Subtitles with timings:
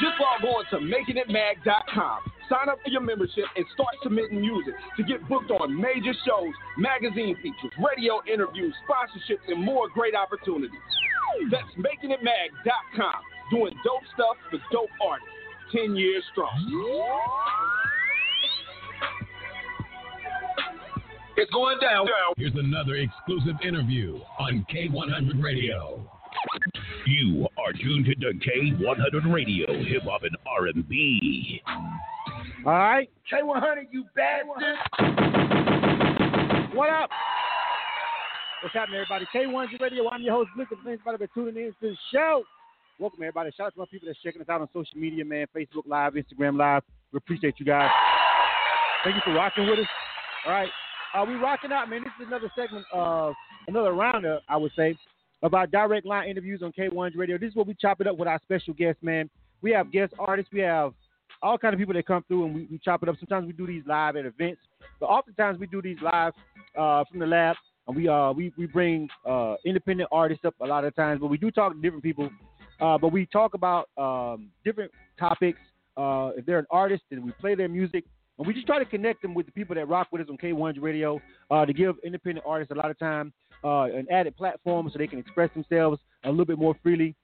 [0.00, 2.18] Just log on to makingitmag.com.
[2.48, 6.52] Sign up for your membership and start submitting music to get booked on major shows,
[6.76, 10.78] magazine features, radio interviews, sponsorships, and more great opportunities.
[11.50, 13.20] That's makingitmag.com.
[13.50, 15.30] Doing dope stuff for dope artists.
[15.72, 16.52] 10 years strong.
[21.36, 22.06] It's going down.
[22.36, 26.08] Here's another exclusive interview on K100 Radio.
[27.06, 31.62] You are tuned to K100 Radio, Hip Hop and R&B.
[32.66, 33.10] All right.
[33.32, 34.76] K100, you bastard.
[36.74, 37.10] What up?
[38.62, 39.26] What's happening, everybody?
[39.34, 40.08] K100 Radio.
[40.08, 40.78] I'm your host, Blizzard.
[40.84, 42.44] Thanks everybody for tuning in to the show.
[42.98, 43.50] Welcome, everybody.
[43.56, 45.46] Shout out to my people that's checking us out on social media, man.
[45.54, 46.82] Facebook Live, Instagram Live.
[47.12, 47.90] We appreciate you guys.
[49.04, 49.86] Thank you for rocking with us.
[50.46, 50.70] All right.
[51.14, 52.02] Uh, we rocking out, man.
[52.02, 53.34] This is another segment of
[53.68, 54.96] another rounder, I would say,
[55.44, 57.36] of our direct line interviews on K100 Radio.
[57.36, 59.28] This is where we chop it up with our special guests, man.
[59.60, 60.50] We have guest artists.
[60.50, 60.94] We have
[61.42, 63.16] all kind of people that come through and we, we chop it up.
[63.18, 64.62] Sometimes we do these live at events,
[64.98, 66.32] but oftentimes we do these live
[66.78, 70.66] uh, from the lab, and we uh we we bring uh, independent artists up a
[70.66, 71.20] lot of times.
[71.20, 72.30] But we do talk to different people,
[72.80, 75.58] uh, but we talk about um, different topics.
[75.94, 78.04] Uh, if they're an artist, then we play their music.
[78.38, 80.36] And we just try to connect them with the people that rock with us on
[80.36, 83.32] K100 Radio uh, to give independent artists a lot of time,
[83.62, 87.14] uh, an added platform so they can express themselves a little bit more freely.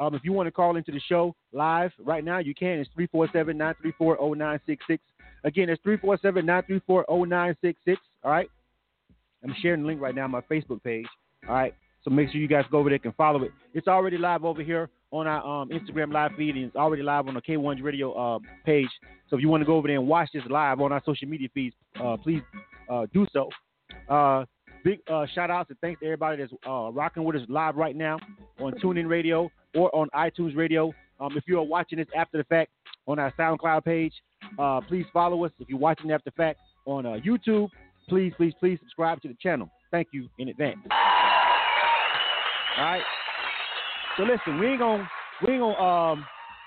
[0.00, 2.78] Um, if you want to call into the show live right now, you can.
[2.78, 5.02] It's 347 934 0966.
[5.44, 8.00] Again, it's 347 934 0966.
[8.22, 8.48] All right.
[9.42, 11.06] I'm sharing the link right now on my Facebook page.
[11.48, 11.74] All right.
[12.08, 13.50] So make sure you guys go over there and follow it.
[13.74, 17.28] It's already live over here on our um, Instagram live feed, and it's already live
[17.28, 18.88] on the K100 Radio uh, page.
[19.28, 21.28] So if you want to go over there and watch this live on our social
[21.28, 22.40] media feeds, uh, please
[22.90, 23.50] uh, do so.
[24.08, 24.46] Uh,
[24.84, 27.94] big uh, shout outs and thanks to everybody that's uh, rocking with us live right
[27.94, 28.18] now
[28.58, 30.94] on TuneIn Radio or on iTunes Radio.
[31.20, 32.70] Um, if you are watching this after the fact
[33.06, 34.14] on our SoundCloud page,
[34.88, 35.52] please follow us.
[35.58, 37.68] If you're watching after the fact on YouTube,
[38.08, 39.68] please, please, please subscribe to the channel.
[39.90, 40.78] Thank you in advance.
[42.78, 43.02] All right.
[44.16, 45.08] So listen, we ain't gonna,
[45.44, 46.24] we ain't gonna, um,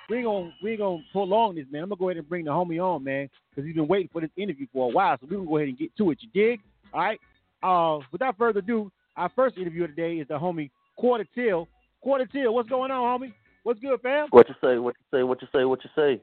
[0.10, 1.84] we ain't gonna, we ain't gonna prolong this, man.
[1.84, 4.20] I'm gonna go ahead and bring the homie on, man, because he's been waiting for
[4.20, 5.18] this interview for a while.
[5.22, 6.20] So we're gonna go ahead and get to it.
[6.22, 6.60] You dig?
[6.94, 7.20] All right.
[7.64, 11.68] Uh, without further ado, our first interview of the day is the homie Quata Till.
[12.02, 13.34] Quata Till, what's going on, homie?
[13.64, 14.28] What's good, fam?
[14.32, 14.78] What you say?
[14.80, 15.24] What you say?
[15.24, 15.64] What you say?
[15.66, 16.22] What you say?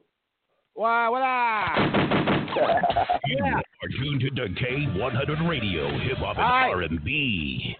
[0.75, 1.77] Why, what up?
[3.25, 3.53] You Yeah.
[3.55, 6.73] are tuned to the K100 Radio, Hip Hop and All right.
[6.73, 7.77] R&B.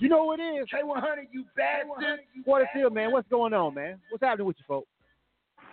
[0.00, 0.66] You know what it is?
[0.74, 2.20] K100, you bad bastard.
[2.44, 3.12] Quata Till, man.
[3.12, 4.00] What's going on, man?
[4.10, 4.88] What's happening with you, folks?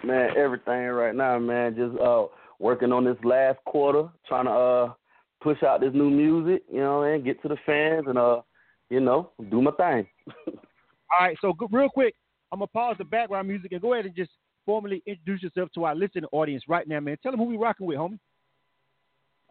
[0.04, 1.76] Man, everything right now, man.
[1.76, 2.26] Just uh
[2.60, 4.94] working on this last quarter, trying to uh
[5.42, 8.42] push out this new music, you know, and get to the fans and uh,
[8.90, 10.06] you know, do my thing.
[10.48, 12.14] All right, so go- real quick,
[12.52, 14.32] I'm gonna pause the background music and go ahead and just
[14.66, 17.18] formally introduce yourself to our listening audience right now, man.
[17.24, 18.20] Tell them who we rocking with, homie.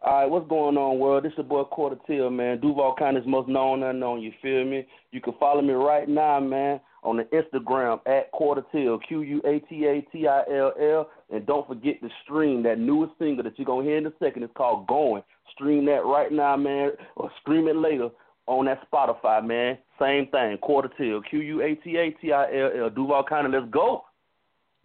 [0.07, 1.25] All right, what's going on, world?
[1.25, 2.61] This is your boy Quata Till, man.
[2.61, 4.21] Duval County's most known unknown.
[4.21, 4.87] You feel me?
[5.11, 9.41] You can follow me right now, man, on the Instagram at Quata Till, Q U
[9.45, 11.09] A T A T I L L.
[11.29, 14.43] And don't forget to stream that newest single that you're gonna hear in a second.
[14.43, 15.23] It's called Going.
[15.53, 18.07] Stream that right now, man, or stream it later
[18.45, 19.77] on that Spotify, man.
[19.99, 22.89] Same thing, Quata Till, Q U A T A T I L L.
[22.91, 24.05] Duval County, let's go.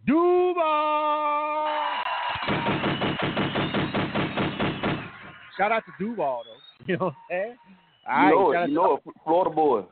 [0.04, 1.62] Duval.
[5.62, 6.86] Shout out to Duval though.
[6.88, 7.56] You know what I'm saying?
[8.08, 9.84] You know right, it, you know Florida boys.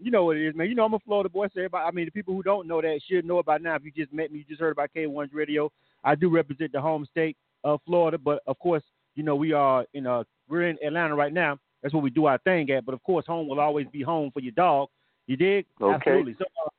[0.00, 0.68] You know what it is, man.
[0.68, 1.46] You know I'm a Florida boy.
[1.54, 3.76] So everybody, I mean, the people who don't know that should know about now.
[3.76, 5.70] If you just met me, you just heard about K1's radio.
[6.02, 8.82] I do represent the home state of Florida, but of course,
[9.14, 11.60] you know we are in uh we're in Atlanta right now.
[11.82, 12.84] That's where we do our thing at.
[12.84, 14.88] But of course, home will always be home for your dog.
[15.28, 15.66] You dig?
[15.80, 15.94] Okay.
[15.94, 16.34] Absolutely.
[16.36, 16.70] So, uh,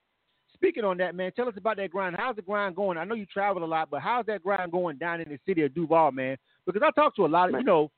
[0.53, 2.17] speaking on that, man, tell us about that grind.
[2.19, 2.97] How's the grind going?
[2.97, 5.63] I know you travel a lot, but how's that grind going down in the city
[5.63, 6.35] of Duval, man?
[6.65, 7.89] Because I talk to a lot of, you know,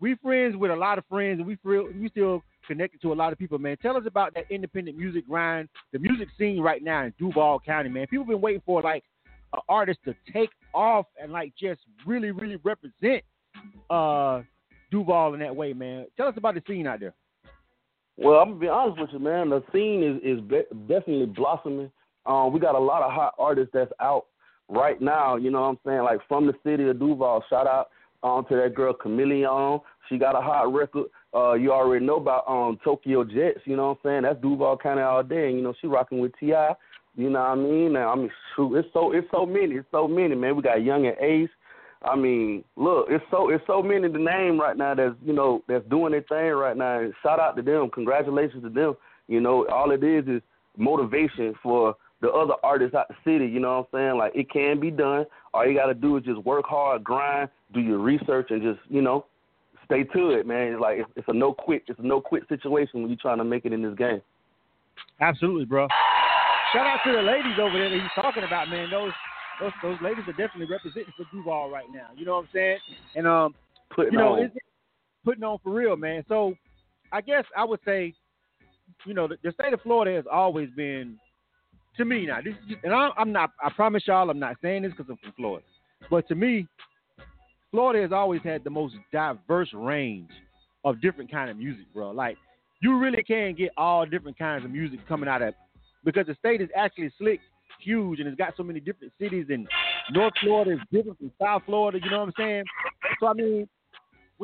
[0.00, 3.14] we friends with a lot of friends, and we feel we still connected to a
[3.14, 3.76] lot of people, man.
[3.82, 7.88] Tell us about that independent music grind, the music scene right now in Duval County,
[7.88, 8.06] man.
[8.06, 9.04] People been waiting for like
[9.52, 13.22] an artist to take off and like just really, really represent
[13.90, 14.42] uh
[14.90, 16.06] Duval in that way, man.
[16.16, 17.14] Tell us about the scene out there.
[18.16, 19.50] Well, I'm gonna be honest with you, man.
[19.50, 21.90] The scene is is be- definitely blossoming.
[22.26, 24.26] Um, we got a lot of hot artists that's out
[24.68, 26.02] right now, you know what I'm saying?
[26.02, 27.88] Like from the city of Duval, shout out
[28.24, 29.80] um to that girl Chameleon.
[30.08, 31.06] She got a hot record.
[31.32, 34.22] Uh you already know about um Tokyo Jetz, you know what I'm saying?
[34.22, 36.74] That's Duval County all day and you know, she rocking with T I.
[37.16, 37.92] You know what I mean?
[37.92, 40.56] Now I mean shoot, it's so it's so many, it's so many, man.
[40.56, 41.50] We got Yungeen Ace.
[42.04, 45.62] I mean, look, it's so it's so many the name right now that's you know
[45.68, 47.00] that's doing their thing right now.
[47.00, 48.94] And shout out to them, congratulations to them.
[49.26, 50.42] You know, all it is is
[50.76, 53.46] motivation for the other artists out the city.
[53.46, 54.18] You know what I'm saying?
[54.18, 55.24] Like it can be done.
[55.54, 58.80] All you got to do is just work hard, grind, do your research, and just
[58.88, 59.26] you know
[59.84, 60.72] stay to it, man.
[60.72, 63.44] It's like it's, a no quit, it's a no quit situation when you're trying to
[63.44, 64.22] make it in this game.
[65.20, 65.88] Absolutely, bro.
[66.72, 68.90] Shout out to the ladies over there that he's talking about, man.
[68.90, 69.12] Those
[69.60, 72.08] those those ladies are definitely representing for Duval right now.
[72.16, 72.78] You know what I'm saying?
[73.14, 73.54] And um,
[73.94, 74.50] putting you know, on.
[75.24, 76.24] putting on for real, man.
[76.28, 76.54] So
[77.12, 78.14] I guess I would say,
[79.06, 81.16] you know, the, the state of Florida has always been,
[81.96, 82.40] to me now.
[82.42, 83.50] This is just, and I, I'm not.
[83.62, 85.66] I promise y'all, I'm not saying this because I'm from Florida,
[86.10, 86.66] but to me,
[87.74, 90.30] Florida has always had the most diverse range
[90.84, 92.12] of different kind of music, bro.
[92.12, 92.36] Like
[92.80, 95.54] you really can get all different kinds of music coming out of
[96.04, 97.40] because the state is actually slick,
[97.80, 99.46] huge, and it's got so many different cities.
[99.50, 99.66] And
[100.12, 101.98] North Florida is different from South Florida.
[102.00, 102.64] You know what I'm saying?
[103.18, 103.68] So I mean,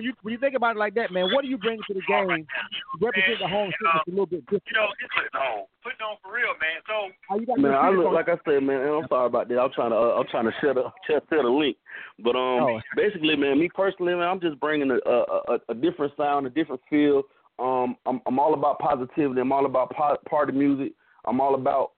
[0.00, 1.92] when you when you think about it like that, man, what do you bring to
[1.92, 4.64] the game to represent the home state that's a little bit different?
[4.72, 6.80] You know, it's putting on, putting on for real, man.
[6.88, 8.80] So you got Man, I look on- like I said, man.
[8.80, 9.60] and I'm sorry about that.
[9.60, 11.76] I'm trying to, uh, I'm trying to share the, share, share the link.
[12.24, 12.80] But um, Oh.
[12.96, 15.18] basically, man, me personally, man, I'm just bringing a, a,
[15.52, 17.22] a, a different sound, a different feel.
[17.58, 19.38] Um, I'm, I'm all about positivity.
[19.40, 20.92] I'm all about po- party music.
[21.26, 21.92] I'm all about,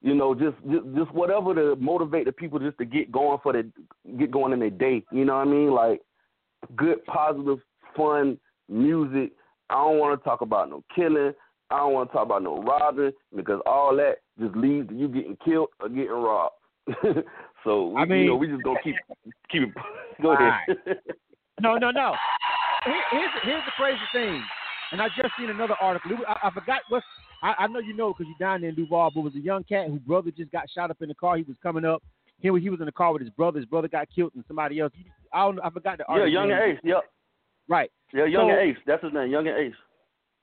[0.00, 3.52] you know, just, just, just whatever to motivate the people just to get going for
[3.52, 3.70] the,
[4.18, 5.04] get going in their day.
[5.12, 5.70] You know what I mean?
[5.70, 6.00] Like
[6.76, 7.58] good, positive,
[7.96, 8.38] fun
[8.68, 9.32] music.
[9.70, 11.32] I don't want to talk about no killing.
[11.70, 15.08] I don't want to talk about no robbing because all that just leads to you
[15.08, 16.54] getting killed or getting robbed.
[17.64, 18.96] so we, I mean- you know, we just gonna keep
[19.50, 19.74] keep it.
[20.22, 20.76] Go ahead.
[21.60, 22.14] No, no, no.
[22.84, 24.42] Here's here's the crazy thing,
[24.90, 26.10] and I just seen another article.
[26.28, 27.02] I, I forgot what.
[27.42, 29.40] I, I know you know because you're down there in Duval, but it was a
[29.40, 31.36] young cat whose brother just got shot up in the car.
[31.36, 32.02] He was coming up.
[32.42, 33.58] He was, he was in the car with his brother.
[33.58, 34.92] His brother got killed, and somebody else.
[35.32, 35.60] I don't.
[35.60, 36.40] I forgot the yeah.
[36.40, 36.80] Yungeen Ace.
[36.84, 37.02] Yep.
[37.68, 37.90] Right.
[38.12, 38.76] Yeah, Young So- and Ace.
[38.86, 39.30] That's his name.
[39.30, 39.74] Yungeen Ace.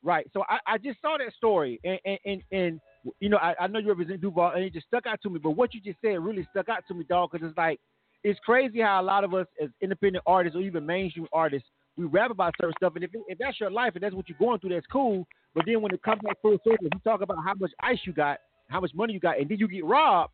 [0.02, 0.26] Right.
[0.32, 2.82] So I, I just saw that story, and and, and, and
[3.20, 5.40] you know I, I know you represent Duval, and it just stuck out to me.
[5.40, 7.80] But what you just said really stuck out to me, dog, because it's like
[8.24, 11.68] it's crazy how a lot of us as independent artists or even mainstream artists
[12.00, 14.38] we rap about certain stuff, and if if that's your life and that's what you're
[14.38, 15.28] going through, that's cool.
[15.54, 18.14] But then when it comes back full circle, you talk about how much ice you
[18.14, 18.38] got,
[18.70, 20.32] how much money you got, and then you get robbed.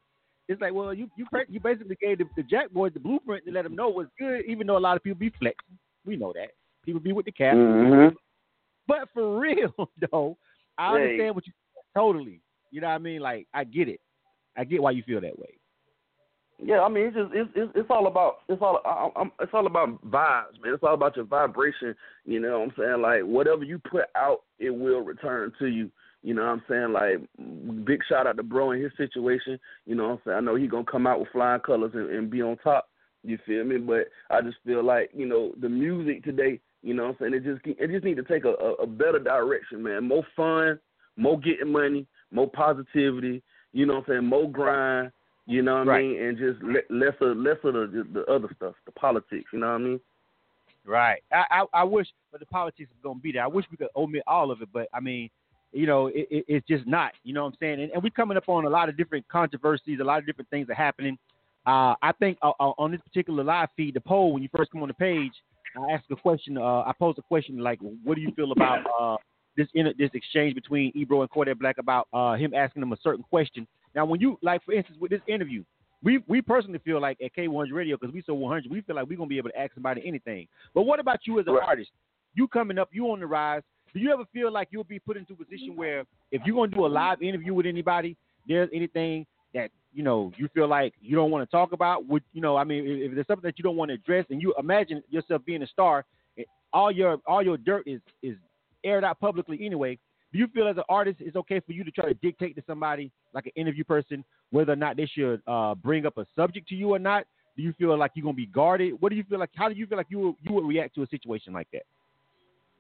[0.48, 3.52] It's like, well, you you you basically gave the, the Jack boys the blueprint to
[3.52, 5.78] let them know what's good, even though a lot of people be flexing.
[6.06, 6.50] We know that
[6.84, 7.56] people be with the cap.
[7.56, 8.16] Mm-hmm.
[8.88, 9.74] But for real
[10.12, 10.38] though,
[10.78, 11.04] I Hey.
[11.04, 11.54] understand what you
[11.96, 12.42] totally.
[12.72, 13.22] You know what I mean?
[13.22, 14.00] Like I get it.
[14.58, 15.58] I get why you feel that way.
[16.64, 19.52] Yeah, I mean, it's just it's it's, it's all about it's all I, I'm, it's
[19.54, 20.74] all about vibes, man.
[20.74, 21.96] It's all about your vibration.
[22.24, 23.02] You know what I'm saying?
[23.02, 25.92] Like whatever you put out, it will return to you.
[26.26, 26.92] You know what I'm saying?
[26.92, 29.60] Like big shout out to bro in his situation.
[29.86, 30.38] You know what I'm saying?
[30.38, 32.90] I know he gonna come out with flying colors and, and be on top.
[33.24, 33.78] You feel me?
[33.78, 36.60] But I just feel like you know the music today.
[36.82, 37.34] You know what I'm saying?
[37.36, 40.08] It just it just need to take a, a, a better direction, man.
[40.08, 40.80] More fun,
[41.16, 43.44] more getting money, more positivity.
[43.74, 44.26] You know what I'm saying?
[44.26, 45.12] More grind.
[45.46, 46.00] You know what Right.
[46.00, 46.24] I mean?
[46.24, 49.46] And just le- lesser lesser the the other stuff, the politics.
[49.54, 50.00] You know what I mean?
[50.86, 51.22] Right.
[51.32, 53.44] I, I I wish, but the politics is gonna be there.
[53.44, 55.30] I wish we could omit all of it, but I mean,
[55.76, 57.12] you know, it, it, it's just not.
[57.24, 57.82] You know what I'm saying?
[57.82, 60.00] And, and we're coming up on a lot of different controversies.
[60.00, 61.18] A lot of different things are happening.
[61.66, 64.72] Uh, I think uh, uh, on this particular live feed, the poll when you first
[64.72, 65.34] come on the page,
[65.78, 66.58] I asked a question.
[66.58, 69.18] Uh, I posed a question like, "What do you feel about uh,
[69.58, 72.98] this in, this exchange between Ebro and Kodak Black about uh, him asking them a
[73.02, 75.64] certain question?" Now, when you like, for instance, with this interview,
[76.04, 79.08] we we personally feel like at K100 Radio because we so 100, we feel like
[79.10, 80.48] we're gonna be able to ask somebody anything.
[80.74, 81.68] But what about you as an Right.
[81.68, 81.90] artist?
[82.36, 83.64] You coming up, you on the rise.
[83.96, 86.70] Do you ever feel like you'll be put into a position where if you're gonna
[86.76, 91.16] do a live interview with anybody, there's anything that you know you feel like you
[91.16, 92.06] don't want to talk about?
[92.08, 92.58] Would you know?
[92.58, 95.02] I mean, if, if there's something that you don't want to address, and you imagine
[95.10, 96.04] yourself being a star,
[96.36, 98.36] it- all your all your dirt is is
[98.84, 99.98] aired out publicly anyway.
[100.34, 102.64] Do you feel as an artist it's okay for you to try to dictate to
[102.68, 106.68] somebody like an interview person whether or not they should uh, bring up a subject
[106.68, 107.26] to you or not?
[107.56, 108.96] Do you feel like you're gonna be guarded?
[109.00, 109.52] What do you feel like?
[109.56, 111.84] How do you feel like you you would react to a situation like that?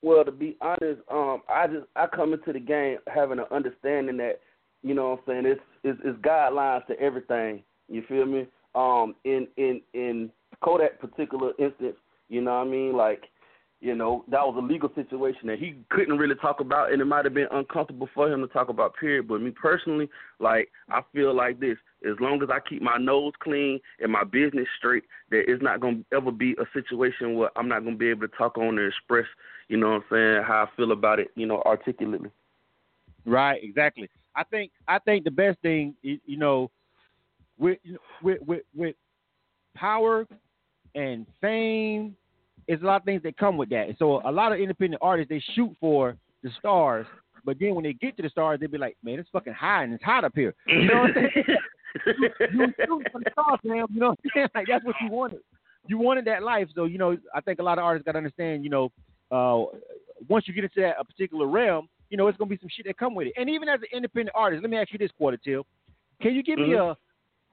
[0.01, 4.17] Well, to be honest, um, I just I come into the game having an understanding
[4.17, 4.39] that,
[4.83, 7.63] you know what I'm saying, it's it's, it's guidelines to everything.
[7.89, 8.47] You feel me?
[8.75, 10.31] Um, in in in
[10.63, 11.95] Kodak particular instance,
[12.29, 12.95] you know what I mean?
[12.95, 13.23] Like,
[13.81, 17.05] you know, that was a legal situation that he couldn't really talk about, and it
[17.05, 18.95] might have been uncomfortable for him to talk about.
[18.95, 19.27] Period.
[19.27, 20.09] But me personally,
[20.39, 24.23] like, I feel like this: as long as I keep my nose clean and my
[24.23, 28.09] business straight, there is not gonna ever be a situation where I'm not gonna be
[28.09, 29.25] able to talk on and express,
[29.67, 32.29] you know what I'm saying, how I feel about it, you know, articulately.
[33.25, 34.09] Right, exactly.
[34.35, 36.69] I think I think the best thing, is, you know,
[37.57, 37.79] with
[38.21, 38.95] with with, with
[39.75, 40.27] power
[40.93, 42.15] and fame,
[42.67, 43.87] is a lot of things that come with that.
[43.87, 47.07] And so a lot of independent artists they shoot for the stars,
[47.43, 49.83] but then when they get to the stars, they be like, man, it's fucking high
[49.83, 50.53] and it's hot up here.
[50.67, 51.45] You know what I'm saying?
[52.05, 53.85] you, you shoot for the stars, man.
[53.93, 54.47] You know what I'm saying?
[54.55, 55.39] Like that's what you wanted.
[55.87, 56.67] You wanted that life.
[56.75, 58.63] So you know, I think a lot of artists got to understand.
[58.63, 58.91] You know,
[59.31, 59.65] uh,
[60.27, 62.85] once you get into that a particular realm, you know, it's gonna be some shit
[62.85, 63.33] that come with it.
[63.37, 65.65] And even as an independent artist, let me ask you this, Quata Till,
[66.21, 66.71] can you give mm-hmm.
[66.71, 66.95] me a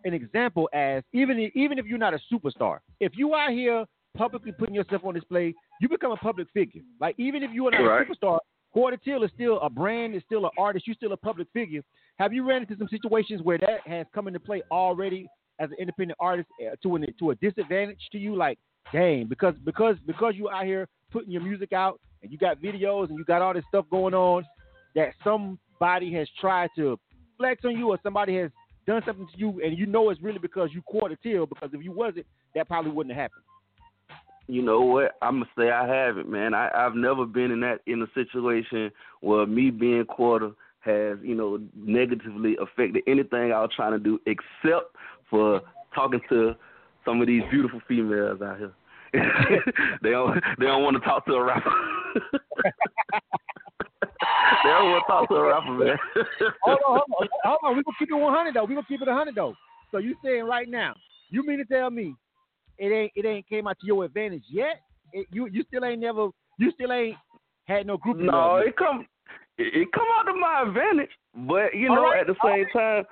[0.05, 3.85] an example as even even if you're not a superstar, if you out here
[4.17, 6.83] publicly putting yourself on display, you become a public figure.
[7.01, 8.07] Like even if you are not right.
[8.07, 8.39] a superstar,
[8.73, 11.83] Quata Till is still a brand, is still an artist, you're still a public figure.
[12.23, 15.27] Have you ran into some situations where that has come into play already
[15.59, 18.37] as an independent artist uh, to an, to a disadvantage to you?
[18.37, 18.61] Like,
[18.93, 23.09] dang, because because because you out here putting your music out and you got videos
[23.09, 24.45] and you got all this stuff going on
[24.95, 26.97] that somebody has tried to
[27.39, 28.53] flex on you or somebody has
[28.87, 31.83] done something to you and you know it's really because you Quata Till because if
[31.83, 33.43] you wasn't, that probably wouldn't have happened.
[34.47, 35.17] You know what?
[35.23, 36.55] I'm gonna say I haven't, man.
[36.55, 40.53] I, I've never been in that in a situation where me being quarter
[40.85, 44.97] has, you know, negatively affected anything I was trying to do except
[45.31, 45.63] for
[45.95, 46.55] talking to
[47.05, 48.73] some of these beautiful females out here.
[50.03, 51.71] they don't they don't want to talk to a rapper.
[54.65, 55.97] they don't want to talk to a rapper, man.
[56.63, 57.77] hold on, hold on, hold on.
[57.77, 58.65] We gonna keep it 100 though.
[58.65, 59.55] We gonna keep it 100 though.
[59.91, 60.95] So you saying right now?
[61.29, 62.15] You mean to tell me
[62.79, 64.81] it ain't it ain't came out to your advantage yet?
[65.13, 67.17] It, you you still ain't never you still ain't
[67.65, 68.17] had no group.
[68.17, 69.07] No, it come
[69.59, 72.21] it, come out to my advantage, but you know right.
[72.21, 72.73] at the same right.
[72.73, 73.05] time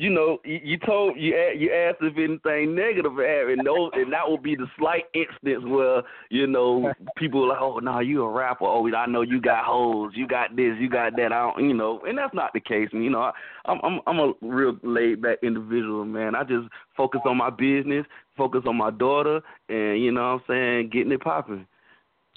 [0.00, 4.28] you know, you, you told you you asked if anything negative happened, no, and that
[4.28, 8.30] would be the slight instance where you know people like, oh no, nah, you a
[8.30, 8.64] rapper.
[8.64, 11.32] Oh, I know you got hoes, you got this, you got that.
[11.32, 12.88] I don't, you know, and that's not the case.
[12.92, 13.32] And you know, I,
[13.66, 16.34] I'm I'm I'm a real laid back individual, man.
[16.34, 20.42] I just focus on my business, focus on my daughter, and you know, what I'm
[20.48, 21.66] saying, getting it popping.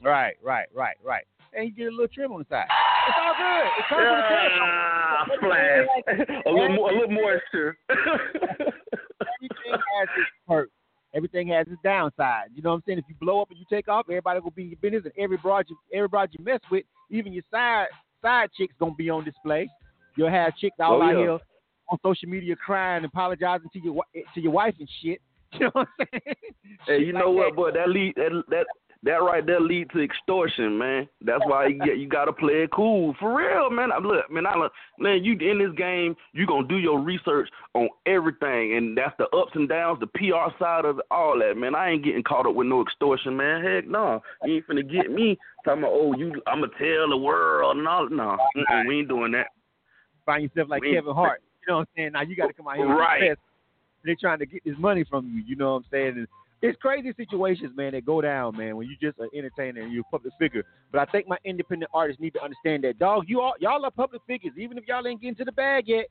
[0.04, 1.26] Right, right, right, right
[1.56, 2.68] and you get a little trim on the side.
[3.08, 3.66] It's all good.
[3.80, 4.06] It's comes
[4.62, 6.44] ah, with flash.
[6.46, 7.78] a little more, a little moisture.
[7.90, 10.72] everything has its perks.
[11.16, 12.50] Everything has its downside.
[12.56, 13.00] You know what I'm saying?
[13.00, 15.24] If you blow up and you take off, everybody will be in your business, and
[15.24, 17.88] every broad you every broad you mess with, even your side
[18.22, 19.70] side chicks gonna be on display.
[20.16, 21.18] You'll have chicks all oh, out yeah.
[21.18, 21.40] here
[21.90, 25.20] on social media crying, apologizing to your to your wife and shit.
[25.54, 26.36] You know what I'm saying?
[26.88, 27.70] Hey, you know what, boy?
[27.70, 28.66] That lead that that
[29.04, 31.08] that right there lead to extortion, man.
[31.22, 33.92] That's why you get, you gotta play it cool for real, man.
[33.92, 37.50] I, look, man, I look, man, you in this game, you gonna do your research
[37.74, 41.58] on everything, and that's the ups and downs, the PR side of it, all that,
[41.58, 41.76] man.
[41.76, 43.64] I ain't getting caught up with no extortion, man.
[43.64, 47.78] Heck, no, you ain't finna get me talking about, oh, you, I'ma tell the world
[47.78, 48.10] and all.
[48.10, 48.38] No,
[48.88, 49.48] we ain't doing that.
[50.26, 51.42] Find yourself like Kevin Hart.
[51.62, 52.12] You know what I'm saying?
[52.14, 52.88] Now you got to come out here.
[52.88, 53.38] Right.
[54.04, 55.44] They're trying to get this money from you.
[55.46, 56.18] You know what I'm saying?
[56.18, 56.28] And,
[56.64, 60.02] it's crazy situations, man, that go down, man, when you just an entertainer and you're
[60.08, 60.64] a public figure.
[60.94, 63.26] But I think my independent artists need to understand that, dog.
[63.28, 66.06] You all, y'all are public figures, even if y'all ain't getting to the bag yet,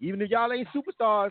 [0.00, 1.30] even if y'all ain't superstars.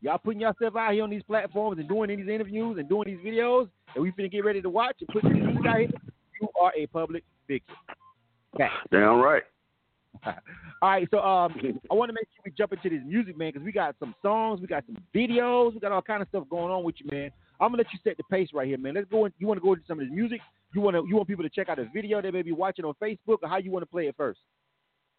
[0.00, 3.18] Y'all putting yourself out here on these platforms and doing these interviews and doing these
[3.18, 5.90] videos, and we finna get ready to watch and put these out here.
[6.40, 7.74] You are a public figure.
[8.90, 9.42] Damn right.
[10.82, 11.54] all right, so um,
[11.90, 14.14] I want to make sure we jump into this music, man, because we got some
[14.22, 17.08] songs, we got some videos, we got all kind of stuff going on with you,
[17.10, 17.30] man.
[17.60, 18.94] I'm gonna let you set the pace right here, man.
[18.94, 19.26] Let's go.
[19.26, 20.40] In, you want to go into some of this music?
[20.74, 21.04] You want to?
[21.06, 23.48] You want people to check out the video they may be watching on Facebook, or
[23.48, 24.40] how you want to play it first?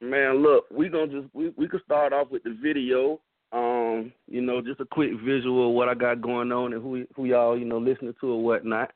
[0.01, 3.19] Man, look, we gonna just we we could start off with the video.
[3.53, 7.05] Um, you know, just a quick visual of what I got going on and who
[7.15, 8.91] who y'all you know listening to or whatnot.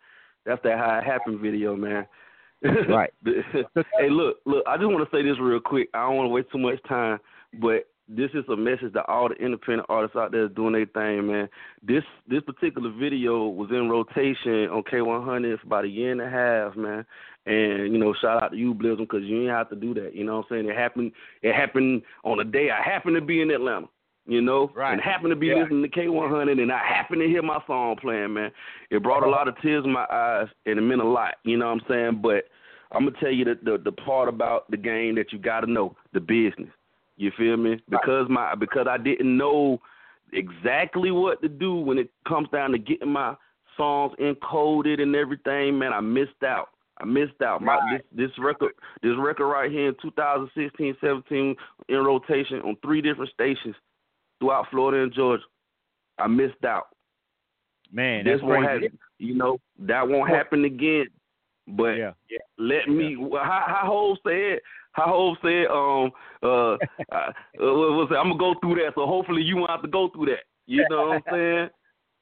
[0.45, 2.07] That's that how it happened video, man.
[2.89, 3.13] Right.
[3.25, 4.63] hey, look, look.
[4.67, 5.89] I just want to say this real quick.
[5.93, 7.19] I don't want to waste too much time,
[7.61, 11.27] but this is a message to all the independent artists out there doing their thing,
[11.27, 11.49] man.
[11.81, 16.29] This this particular video was in rotation on K100 for about a year and a
[16.29, 17.05] half, man.
[17.45, 20.15] And you know, shout out to you, Blizzard, because you ain't have to do that.
[20.15, 20.69] You know what I'm saying?
[20.69, 21.11] It happened.
[21.41, 23.87] It happened on a day I happened to be in Atlanta.
[24.27, 24.91] You know, right.
[24.91, 25.61] and happened to be yeah.
[25.61, 28.49] listening to K100, and I happened to hear my song playing, man.
[28.89, 31.35] It brought a lot of tears in my eyes, and it meant a lot.
[31.43, 32.21] You know what I'm saying?
[32.23, 32.45] But
[32.91, 35.71] I'm gonna tell you the the, the part about the game that you got to
[35.71, 36.69] know, the business.
[37.17, 37.81] You feel me?
[37.89, 39.79] Because my because I didn't know
[40.33, 43.35] exactly what to do when it comes down to getting my
[43.77, 46.69] songs encoded and everything, man, I missed out.
[46.99, 47.61] I missed out.
[47.61, 48.01] My right.
[48.15, 51.55] this this record this record right here in 2016, 17
[51.89, 53.75] in rotation on three different stations.
[54.39, 55.43] throughout Florida and Georgia.
[56.17, 56.87] I missed out.
[57.91, 58.83] Man, this that's won't crazy.
[58.85, 58.99] happen.
[59.19, 61.07] You know that won't happen again.
[61.67, 62.39] But Yeah, yeah.
[62.57, 63.15] let me.
[63.33, 64.59] How how Hov said.
[64.91, 65.65] How Hov said.
[65.67, 66.11] Um.
[66.43, 66.73] Uh.
[67.15, 68.07] uh what was?
[68.17, 68.93] I'm gonna go through that.
[68.95, 70.43] So hopefully you won't have to go through that.
[70.67, 71.69] You know what I'm saying?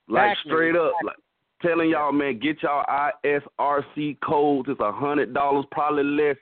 [0.07, 0.51] Like Exactly.
[0.51, 0.93] straight up.
[1.03, 1.15] Like
[1.61, 2.85] telling y'all, man, get y'all
[3.25, 4.69] ISRC codes.
[4.69, 6.35] It's a hundred dollars, probably less.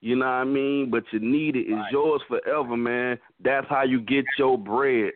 [0.00, 0.90] You know what I mean?
[0.90, 1.66] But you need it.
[1.68, 3.18] It's yours forever, man.
[3.42, 5.12] That's how you get your bread.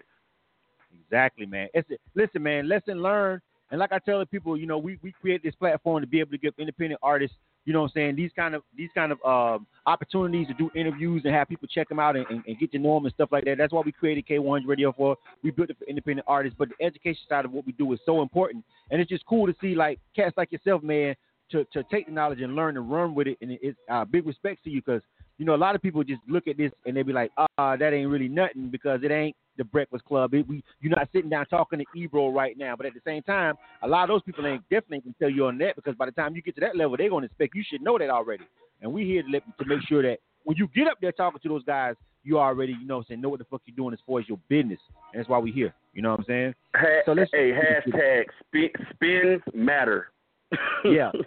[1.05, 1.69] Exactly, man.
[1.75, 2.69] It's listen, man.
[2.69, 3.43] Lesson learned.
[3.71, 6.21] And like I tell the people, you know, we we create this platform to be
[6.21, 9.13] able to give independent artists, you know, what I'm saying these kind of these kind
[9.13, 12.59] of um, opportunities to do interviews and have people check them out and, and, and
[12.59, 13.59] get to know them and stuff like that.
[13.59, 15.17] That's why we created K100 Radio for.
[15.43, 18.01] We built it for independent artists, but the education side of what we do is
[18.05, 21.15] so important, and it's just cool to see like cats like yourself, man,
[21.53, 23.39] to to take the knowledge and learn and run with it.
[23.41, 25.03] And it's uh, big respect to you because
[25.39, 27.77] you know a lot of people just look at this and they be like, ah,
[27.77, 30.35] that ain't really nothing because it ain't the Breakfast Club.
[30.35, 32.75] It, we, you're not sitting down talking to Ebro right now.
[32.77, 35.47] But at the same time, a lot of those people ain't definitely can tell you
[35.47, 37.55] on that because by the time you get to that level, they're going to expect
[37.55, 38.45] you should know that already.
[38.83, 41.39] And we here to, let, to make sure that when you get up there talking
[41.43, 43.77] to those guys, you already, you know, what I'm saying know what the fuck you're
[43.77, 44.79] doing as far as your business.
[45.13, 45.73] And that's why we here.
[45.95, 46.55] You know what I'm saying?
[46.77, 50.09] Ha- So let's- hey, hashtag spin, spins matter.
[50.85, 51.13] Yeah.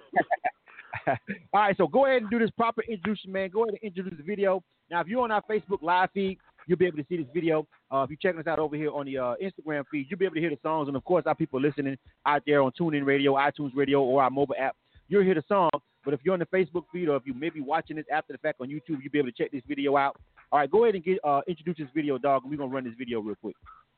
[1.07, 1.15] All
[1.61, 3.49] right, so go ahead and do this proper introduction, man.
[3.49, 4.63] Go ahead and introduce the video.
[4.89, 7.67] Now, if you're on our Facebook live feed, you'll be able to see this video.
[7.91, 10.25] Uh, if you're checking us out over here on the uh, Instagram feed, you'll be
[10.25, 10.87] able to hear the songs.
[10.87, 14.29] And of course, our people listening out there on TuneIn Radio, iTunes Radio, or our
[14.29, 14.75] mobile app,
[15.07, 15.69] you'll hear the song.
[16.05, 18.33] But if you're on the Facebook feed, or if you may be watching this after
[18.33, 20.17] the fact on YouTube, you'll be able to check this video out.
[20.51, 22.43] All right, go ahead and get uh, introduce this video, dog.
[22.45, 23.55] We're gonna run this video real quick.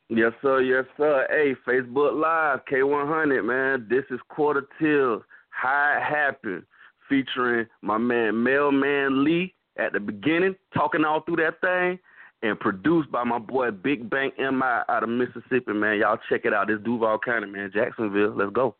[0.07, 0.61] Yes, sir.
[0.61, 1.25] Yes, sir.
[1.29, 3.87] Hey, Facebook Live, K100, man.
[3.89, 6.63] This is Quata Till, How It Happened,
[7.09, 11.99] featuring my man Mailman Lee at the beginning, talking all through that thing,
[12.41, 15.99] and produced by my boy Big Bank MI out of Mississippi, man.
[15.99, 16.67] Y'all check it out.
[16.67, 17.71] This Duval County, man.
[17.73, 18.35] Jacksonville.
[18.35, 18.75] Let's go.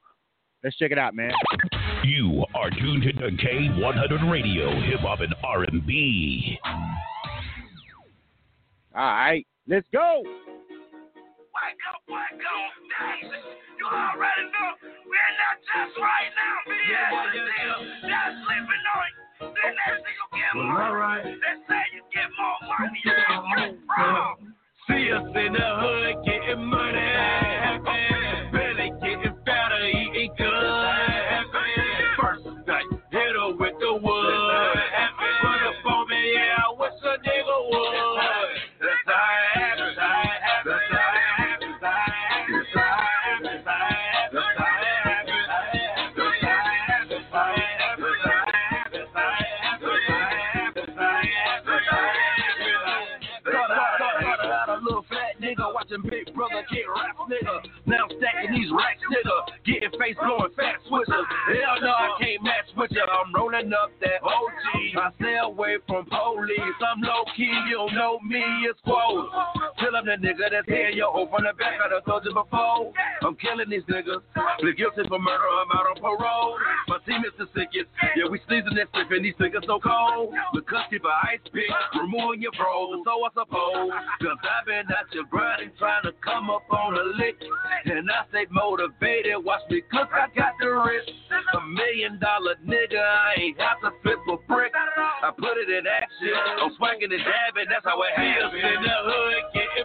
[0.64, 1.32] Let's check it out, man.
[2.04, 6.60] You are tuned to K100 Radio, Hip Hop and R&B.
[8.96, 10.24] All right, let's go.
[10.24, 13.42] Wake up, wake up, Daisy.
[13.78, 14.72] You already know
[15.06, 16.56] we're in that test right now.
[16.66, 19.25] Be yeah, yeah, That's sleeping on you.
[19.40, 20.82] Then next you get more.
[20.82, 21.24] all right.
[21.24, 23.02] They say you get more money.
[23.04, 23.12] You
[23.58, 24.56] get from.
[24.88, 27.65] See us in the hood getting money.
[56.96, 57.56] Rap, nigga.
[57.86, 59.38] Now I'm stacking these racks, nigga.
[59.66, 61.28] Getting face blowing fat switchers.
[61.52, 63.04] Hell no, I can't match with ya.
[63.04, 64.96] I'm rolling up that OG.
[64.96, 66.80] I stay away from police.
[66.82, 69.30] I'm low key, you don't know me, it's quote.
[69.96, 71.08] I'm the nigga that's here, yo.
[71.32, 72.92] From the back, I done told you before.
[73.24, 74.20] I'm killing these niggas.
[74.60, 76.60] Plead guilty for murder, I'm out on parole.
[76.92, 77.88] My team is the sickest.
[78.20, 80.36] Yeah, we sneezing and sniffing, these niggas so cold.
[80.52, 83.92] Because keep for ice pick, removing your bros, so I suppose.
[84.20, 87.40] Cause I've been at your grinding, trying to come up on a lick.
[87.88, 91.08] And I stay motivated, watch me cook, I got the wrist.
[91.56, 94.76] A million dollar nigga, I ain't have to flip a brick.
[94.76, 98.60] I put it in action, I'm swinging and dabbing, that's how it happens.
[98.60, 99.85] in the hood, getting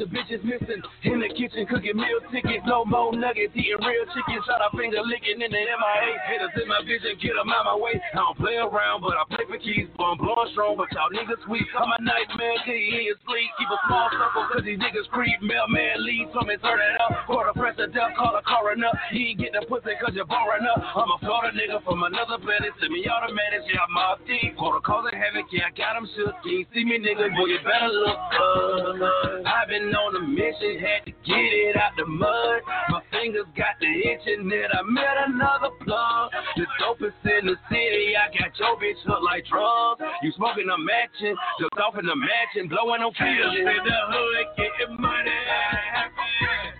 [0.00, 4.40] The bitches missing in the kitchen cooking meal tickets, no more nuggets, eating real chicken,
[4.48, 6.10] shot a finger licking in the MIA.
[6.24, 8.00] Haters in my vision, get them out my way.
[8.00, 11.12] I don't play around, but I play for keys, but I'm blowing strong, but y'all
[11.12, 11.68] niggas weak.
[11.76, 13.50] I'm a nightmare, till you in sleep.
[13.60, 15.36] Keep a small circle, cause these niggas creep.
[15.44, 17.28] Mailman lead, told me turn it up.
[17.28, 18.88] Quarter press the death, call a coroner.
[19.12, 20.80] He ain't getting the pussy cause you're boring up.
[20.80, 24.56] I'm a Florida nigga from another planet, send semi automatic, yeah, I'm off deep.
[24.56, 26.40] Quarter causing havoc, yeah, I got him shook.
[26.48, 29.44] Ain't see me, nigga, boy, you better look up.
[29.44, 32.62] I've been been on a mission, had to get it out the mud.
[32.90, 36.30] My fingers got the itching, then I met another plug.
[36.56, 40.02] The dopest in the city, I got your bitch hooked like drugs.
[40.22, 43.56] You smoking a matching, just off in the matching, blowing on pills.
[43.58, 45.40] in the hood, getting money.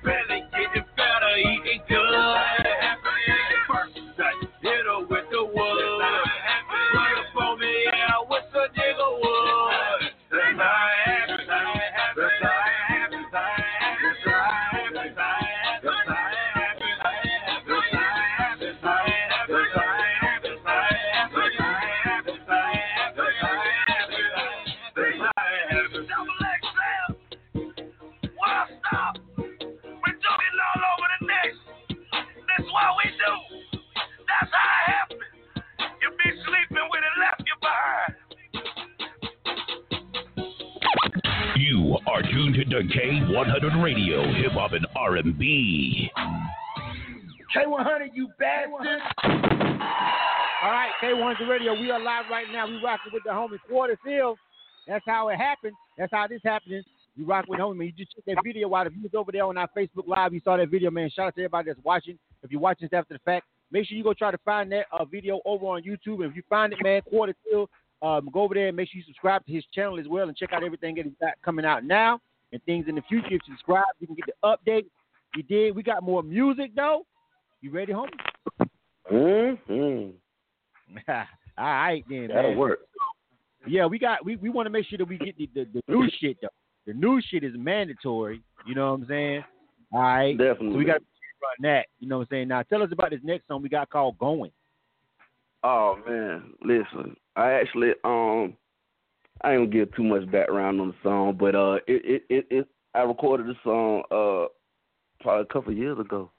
[0.04, 2.14] belly getting fatter, eating good.
[3.66, 3.98] First,
[4.62, 5.99] hit her with the wood.
[51.70, 51.82] Radio.
[51.82, 52.66] We are live right now.
[52.66, 54.36] We rocking with the homie Quata Till.
[54.86, 55.74] That's how it happened.
[55.96, 56.82] That's how this happening.
[57.16, 57.86] You rock with homie.
[57.86, 60.32] You just check that video while the view's over there on our Facebook Live.
[60.32, 61.10] You saw that video, man.
[61.10, 62.18] Shout out to everybody that's watching.
[62.42, 64.86] If you're watching this after the fact, make sure you go try to find that
[64.92, 66.22] uh, video over on YouTube.
[66.22, 67.68] And if you find it, man, Quata Till,
[68.02, 70.36] um, go over there and make sure you subscribe to his channel as well and
[70.36, 72.20] check out everything that he's got coming out now
[72.52, 73.26] and things in the future.
[73.26, 74.86] If you subscribe, you can get the update.
[75.36, 75.76] You did.
[75.76, 77.04] We got more music though.
[77.60, 78.08] You ready, homie?
[79.12, 80.10] Mm-hmm.
[81.60, 82.28] All right, then.
[82.28, 82.58] That'll man.
[82.58, 82.80] work.
[83.66, 84.24] Yeah, we got.
[84.24, 86.48] We, we want to make sure that we get the, the, the new shit though.
[86.86, 88.40] The new shit is mandatory.
[88.66, 89.44] You know what I'm saying?
[89.92, 90.38] All right.
[90.38, 90.72] Definitely.
[90.72, 91.04] So we got to
[91.42, 91.86] run that.
[91.98, 92.48] You know what I'm saying?
[92.48, 94.50] Now tell us about this next song we got called "Going."
[95.62, 97.14] Oh man, listen.
[97.36, 98.56] I actually um
[99.42, 102.46] I ain't gonna give too much background on the song, but uh it it it,
[102.50, 104.48] it I recorded the song uh
[105.20, 106.30] probably a couple of years ago.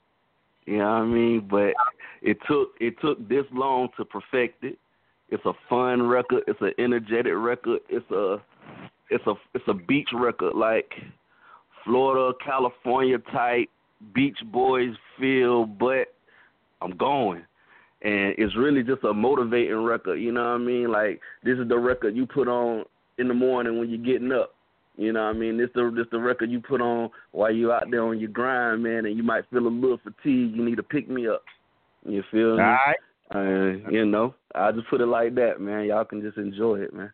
[0.66, 1.46] You know what I mean?
[1.48, 1.74] But
[2.20, 4.78] it took it took this long to perfect it.
[5.32, 8.36] It's a fun record, it's an energetic record, it's a
[9.10, 10.92] it's a it's a beach record like
[11.84, 13.68] Florida, California type
[14.14, 16.14] Beach Boys feel, but
[16.82, 17.44] I'm going
[18.02, 20.16] and it's really just a motivating record.
[20.16, 20.90] You know what I mean?
[20.90, 22.84] Like this is the record you put on
[23.18, 24.54] in the morning when you're getting up.
[24.96, 25.56] You know what I mean?
[25.56, 28.82] This the this the record you put on while you out there on your grind,
[28.82, 30.54] man, and you might feel a little fatigue.
[30.54, 31.42] You need to pick me up.
[32.04, 32.62] You feel me?
[32.62, 32.96] All right.
[33.34, 35.86] Uh, you know, I just put it like that, man.
[35.86, 37.12] Y'all can just enjoy it, man.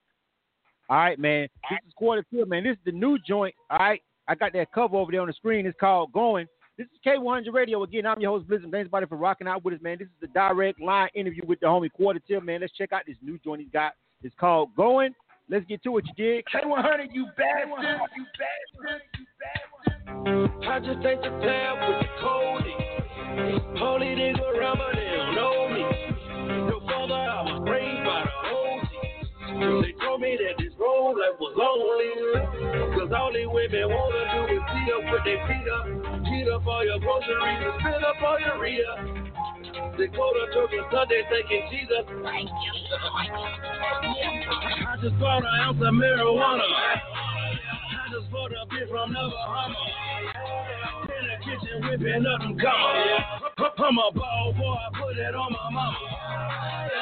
[0.90, 1.48] All right, man.
[1.70, 2.64] This is Quata Till, man.
[2.64, 3.54] This is the new joint.
[3.70, 4.02] All right.
[4.26, 5.66] I got that cover over there on the screen.
[5.66, 7.82] It's called "Going." This is K100 Radio.
[7.82, 8.70] Again, I'm your host, Blizzard.
[8.70, 9.98] Thanks, everybody, for rocking out with us, man.
[9.98, 12.60] This is the direct line interview with the homie Quata Till, man.
[12.60, 13.94] Let's check out this new joint he's got.
[14.22, 15.14] It's called Going.
[15.50, 16.44] Let's get to it, you dig?
[16.54, 18.10] K100, you bastard.
[18.16, 19.02] You bastard.
[19.18, 20.68] You bastard.
[20.68, 23.78] I just take the tab with the coding.
[23.78, 25.97] Holy nigga around, but they don't know me.
[29.58, 32.14] They told me that this road life was lonely.
[32.94, 35.86] Cause all these women wanna do is see up, put their feet up,
[36.30, 38.86] heat up all your groceries, and fill up all your rear.
[39.98, 42.06] They go to church on Sunday thanking Jesus.
[44.86, 46.62] I just bought an ounce of marijuana.
[46.62, 49.26] I just bought a bit from the
[51.02, 53.42] In the kitchen whipping up them commas.
[53.58, 55.98] I'm a ball boy, I put it on my mama.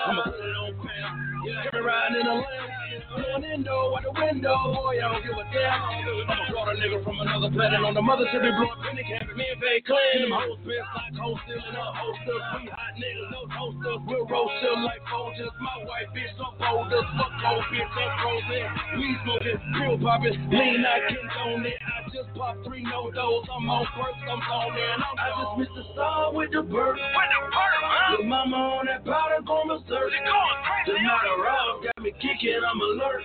[0.07, 1.36] I'ma put it on Pam.
[1.49, 2.76] Every riding in the Lamb.
[3.17, 6.29] Indoor out the window, boy, I don't give a damn.
[6.29, 9.33] I'm a Florida nigga from another planet on the mother mothership, be blowing penny candy.
[9.33, 12.45] Me and Bay Clan, them hoes best like hoes stealing up holsters.
[12.61, 15.53] We hot niggas, those hosters, we'll roast them like soldiers.
[15.57, 18.65] My white bitch, some boulders, fuck old bitch, up frozen.
[19.01, 21.81] We smoking, pill poppin', lean, I can on it.
[21.81, 25.53] I just popped three no dos, I'm on first, I'm on and I'm I just
[25.65, 27.01] missed the star with the bird.
[27.01, 28.21] With the bird, huh?
[28.21, 30.13] With mama on that powder, going berserk.
[30.13, 31.01] She going crazy.
[31.01, 33.23] night around got me kicking, I'm alert.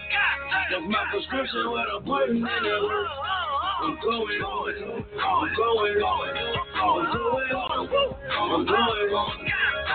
[0.71, 3.07] That's my prescription, what I'm putting in the work.
[3.81, 6.65] I'm going, going, I'm going, going, I'm
[7.21, 7.45] going,
[8.41, 9.01] I'm going,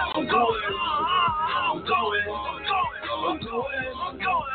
[0.06, 0.62] I'm going,
[1.66, 2.22] I'm going,
[3.26, 4.50] I'm going, I'm going,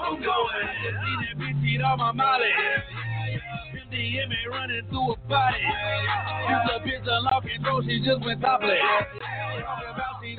[0.00, 0.64] I'm going.
[0.80, 2.40] See that bitch eat all my.
[3.72, 5.60] 50 in me running through a body.
[6.48, 8.80] Use a bitch to lock and throw, she just went topless.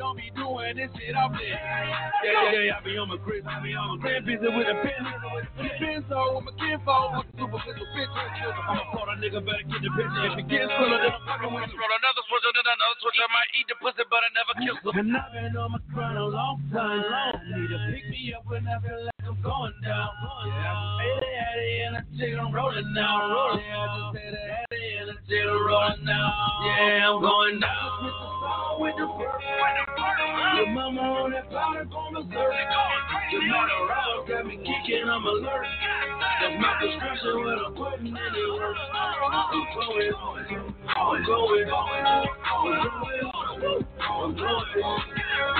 [0.07, 1.51] Talking about she don't be doing this shit off there.
[1.51, 4.67] Yeah, yeah, yeah, I be on my Chris, I be on my grand busy with
[4.67, 5.03] a pen.
[5.35, 8.07] With a pen, so with my kinfolk, with superficial bitch.
[8.07, 10.23] I'm a Florida nigga, better get the picture.
[10.31, 11.75] If it gets fuller, then I'm fucking with you.
[11.75, 13.19] Roll another switch, then another switch.
[13.19, 14.91] I might eat the pussy, but I never kill her.
[14.95, 17.35] And I've been on my grind a long time, long.
[17.51, 20.11] Need to pick me up when I feel like I'm going down.
[20.47, 23.59] Yeah, Hattie, Hattie, and a chick, I'm rolling now, rolling.
[23.67, 26.31] I just said a Hattie and a chick, I'm rolling now.
[26.63, 29.41] Yeah, I'm going down phone with the bird.
[30.55, 32.53] Your mama on that powder going berserk.
[33.31, 35.67] Just not around, got me kicking, I'm alert.
[36.39, 38.77] That's my prescription when I'm putting in it work.
[38.87, 40.15] I'm going,
[40.87, 44.63] I'm going, I'm going, I'm going, I'm going,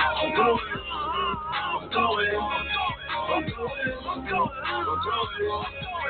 [0.08, 2.28] I'm going, I'm going.
[3.28, 4.58] I'm going,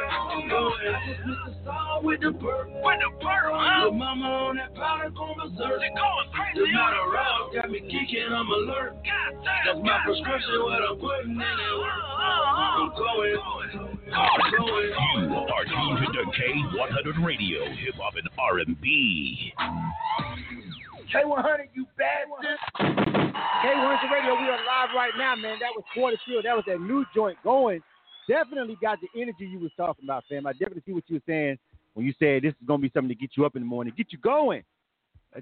[0.08, 0.94] I'm going.
[0.94, 2.68] I just missed the song with the bird.
[2.70, 3.82] With the bird, huh?
[3.82, 5.80] Your mama on that powder going berserk.
[5.80, 6.76] They're going crazy crazy.
[6.76, 8.96] night around got me kicking, I'm alert.
[9.04, 11.74] God That's my prescription, what I'm putting in it.
[12.18, 13.36] I'm going,
[14.12, 14.92] I'm going.
[15.28, 19.52] You are tuned to K100 Radio, Hip Hop and R&B.
[21.14, 22.58] K100, you bastard.
[22.78, 25.58] K100 Radio, we are live right now, man.
[25.60, 26.42] That was Quata Till.
[26.42, 27.80] That was that new joint going.
[28.28, 30.46] definitely got the energy you was talking about, fam.
[30.46, 31.58] I definitely see what you were saying
[31.94, 33.92] when you said this is gonna be something to get you up in the morning,
[33.96, 34.62] get you going.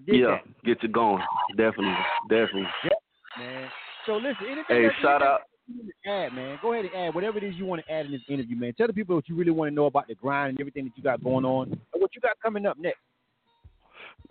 [0.06, 0.64] Yeah, that.
[0.64, 1.22] get you going.
[1.56, 1.94] Definitely,
[2.28, 2.68] definitely.
[3.38, 3.68] man.
[4.04, 5.42] So listen, anything Hey, shout out.
[6.06, 6.58] Add, man.
[6.62, 8.72] Go ahead and add whatever it is you want to add in this interview, man.
[8.74, 10.92] Tell the people what you really want to know about the grind and everything that
[10.96, 12.98] you got going on, and what you got coming up next.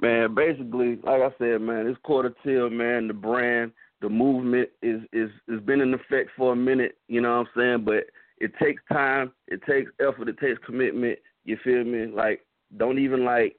[0.01, 5.01] Man, basically, like I said, man, this Quata Till, man, the brand, the movement is
[5.13, 6.97] is has been in effect for a minute.
[7.07, 7.85] You know what I'm saying?
[7.85, 8.05] But
[8.39, 11.19] it takes time, it takes effort, it takes commitment.
[11.43, 12.07] You feel me?
[12.07, 12.45] Like,
[12.77, 13.55] don't even like,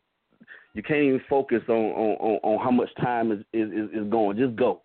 [0.76, 4.36] you can't even focus on on on, on how much time is, is is going.
[4.36, 4.82] Just go.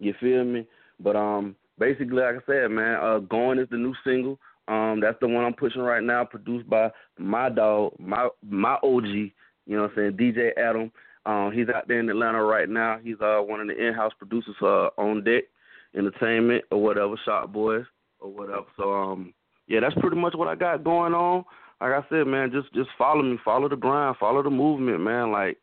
[0.00, 0.66] You feel me?
[0.98, 4.38] But um, basically, like I said, man, uh, going is the new single.
[4.68, 9.04] Um, that's the one I'm pushing right now, produced by my dog, my my OG.
[9.04, 9.32] You
[9.66, 10.34] know what I'm saying?
[10.34, 10.90] DJ Adam.
[11.26, 12.98] Um, he's out there in Atlanta right now.
[13.02, 15.44] He's uh one of the in-house producers uh, on deck
[15.94, 17.84] entertainment or whatever, Shot Boys
[18.18, 18.64] or whatever.
[18.78, 19.34] So um,
[19.66, 21.44] yeah, that's pretty much what I got going on.
[21.80, 25.30] Like I said, man, just just follow me, follow the grind, follow the movement, man.
[25.32, 25.58] Like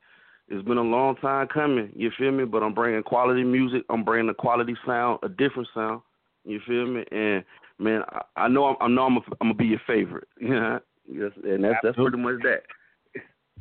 [0.48, 1.92] it's been a long time coming.
[1.96, 2.46] You feel me?
[2.46, 3.84] But I'm bringing quality music.
[3.90, 6.02] I'm bringing a quality sound, a different sound.
[6.44, 7.04] You feel me?
[7.12, 7.44] And
[7.80, 10.28] man, I, I know I'm, I know I'm, a, I'm gonna be your favorite.
[10.42, 12.64] Yeah, yes, and that's that's pretty much that.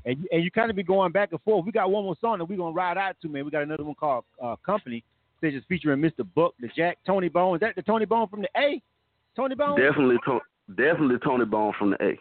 [0.05, 1.65] And you, and you kind of be going back and forth.
[1.65, 3.45] We got one more song that we're gonna ride out to, man.
[3.45, 5.05] We got another one called uh, Company.
[5.41, 6.27] This is featuring Mr.
[6.35, 7.57] Buck, the Jack, Tony Bone.
[7.57, 8.83] Is that the Tony Bone from the A?
[9.37, 9.81] Tony Bone?
[9.81, 10.41] Definitely, to-
[10.75, 12.19] definitely Tony Bone from the A.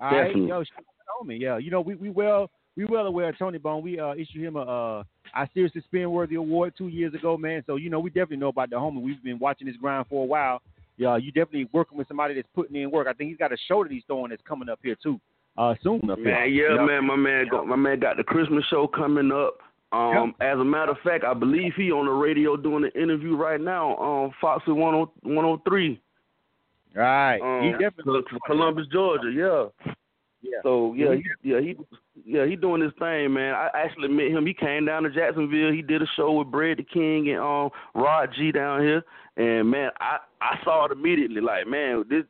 [0.00, 0.48] All right, definitely.
[0.48, 1.40] yo, shout out to homie.
[1.40, 3.82] Yeah, you know we we well we well aware of Tony Bone.
[3.82, 5.04] We uh issued him a uh
[5.34, 7.62] our seriously spin worthy award two years ago, man.
[7.66, 9.02] So you know we definitely know about the homie.
[9.02, 10.60] We've been watching his grind for a while.
[10.96, 13.08] Yeah, you definitely working with somebody that's putting in work.
[13.08, 15.20] I think he's got a show that he's throwing that's coming up here too.
[15.56, 16.26] Uh, soon up here.
[16.26, 16.86] Man, yeah, You know?
[16.86, 19.58] man, my man, got, my man got the Christmas show coming up.
[19.92, 23.36] Um, as a matter of fact, I believe he on the radio doing an interview
[23.36, 26.00] right now on Fox 10, 103.
[26.94, 27.40] Right.
[27.40, 28.22] Um, he definitely.
[28.30, 29.30] Col- Columbus, Georgia.
[29.30, 29.94] Yeah.
[30.44, 30.58] Yeah.
[30.62, 31.76] So yeah, he, yeah, he
[32.24, 33.54] yeah he doing his thing, man.
[33.54, 34.46] I actually met him.
[34.46, 35.72] He came down to Jacksonville.
[35.72, 39.02] He did a show with Brad the King and um Rod G down here.
[39.38, 41.40] And man, I I saw it immediately.
[41.40, 42.24] Like man, this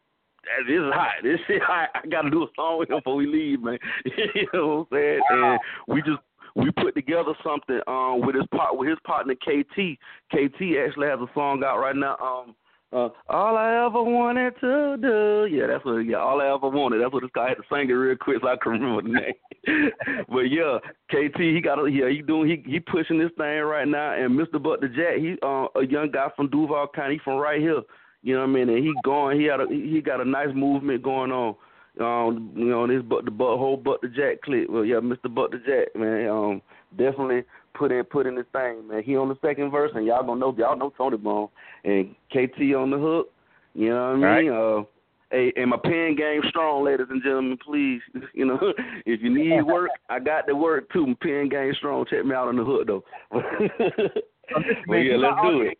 [0.68, 1.24] this is hot.
[1.24, 1.88] This shit hot.
[1.94, 3.78] I gotta do a song with him before we leave, man.
[4.04, 5.20] you know what I'm saying?
[5.30, 6.22] And we just
[6.54, 9.98] we put together something um with his part with his partner KT.
[10.30, 12.16] KT actually has a song out right now.
[12.22, 12.54] Um
[12.92, 15.46] uh, all I ever wanted to do.
[15.52, 15.98] Yeah, that's what.
[16.00, 17.00] Yeah, all I ever wanted.
[17.00, 19.08] That's what this guy had to sing it real quick so I can remember the
[19.08, 19.90] name.
[20.28, 20.78] but yeah,
[21.10, 24.14] KT, he got a yeah, he doing he he pushing this thing right now.
[24.14, 24.62] And Mr.
[24.62, 27.82] Buck the Jack, he uh, a young guy from Duval County, he from right here.
[28.22, 28.68] You know what I mean?
[28.68, 29.40] And he going.
[29.40, 31.56] He had a he got a nice movement going on.
[32.00, 34.70] Um, you know, this but the but whole Buck the Jack clip.
[34.70, 35.32] Well, yeah, Mr.
[35.34, 36.28] Buck the Jack, man.
[36.28, 36.62] Um,
[36.96, 37.42] definitely
[37.74, 39.02] put in put in his thing, man.
[39.02, 41.48] He on the second verse, and y'all gonna know y'all know Tony Bone
[41.84, 43.30] and KT on the hook.
[43.74, 44.52] You know what I mean?
[44.52, 44.84] Uh,
[45.30, 47.58] hey, and my pen game strong, ladies and gentlemen.
[47.64, 48.00] Please,
[48.34, 48.58] you know,
[49.06, 51.06] if you need work, I got the work too.
[51.06, 52.06] My pen game strong.
[52.08, 53.04] Check me out on the hook though.
[53.32, 55.78] yeah, let's do it.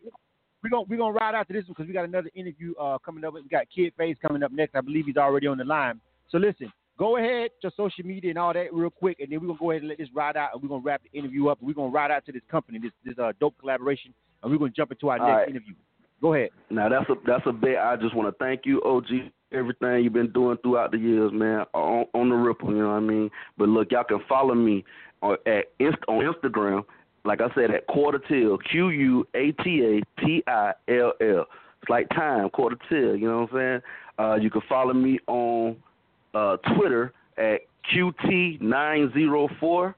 [0.63, 2.97] We're gonna we're gonna ride out to this one because we got another interview uh,
[2.97, 3.33] coming up.
[3.35, 4.75] We got Kid Faze coming up next.
[4.75, 6.01] I believe he's already on the line.
[6.29, 9.47] So listen, go ahead to social media and all that real quick, and then we're
[9.47, 11.59] gonna go ahead and let this ride out, and we're gonna wrap the interview up.
[11.59, 14.57] And we're gonna ride out to this company, this this uh, dope collaboration, and we're
[14.57, 15.49] gonna jump into our All next right.
[15.49, 15.73] interview.
[16.21, 16.49] Go ahead.
[16.69, 17.77] Now that's a that's a bet.
[17.77, 21.65] I just want to thank you, OG, everything you've been doing throughout the years, man.
[21.73, 23.29] On, on the ripple, you know what I mean.
[23.57, 24.83] But look, y'all can follow me
[25.21, 25.65] on at
[26.07, 26.83] on Instagram,
[27.25, 31.45] like I said, at Quata Till, Q U A T A T I L L.
[31.81, 33.15] It's like time, Quata Till.
[33.15, 33.81] You know what I'm saying?
[34.17, 35.75] Uh, you can follow me on
[36.35, 37.61] uh, Twitter at
[37.93, 39.93] QT904.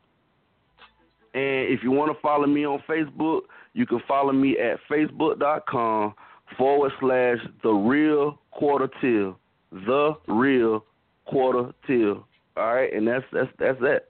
[1.34, 3.42] And if you want to follow me on Facebook,
[3.74, 6.14] you can follow me at facebook.com
[6.58, 9.38] forward slash the real Quata Till.
[9.72, 10.86] The real
[11.28, 12.26] Quata Till.
[12.56, 14.10] All right, and that's that's that's it.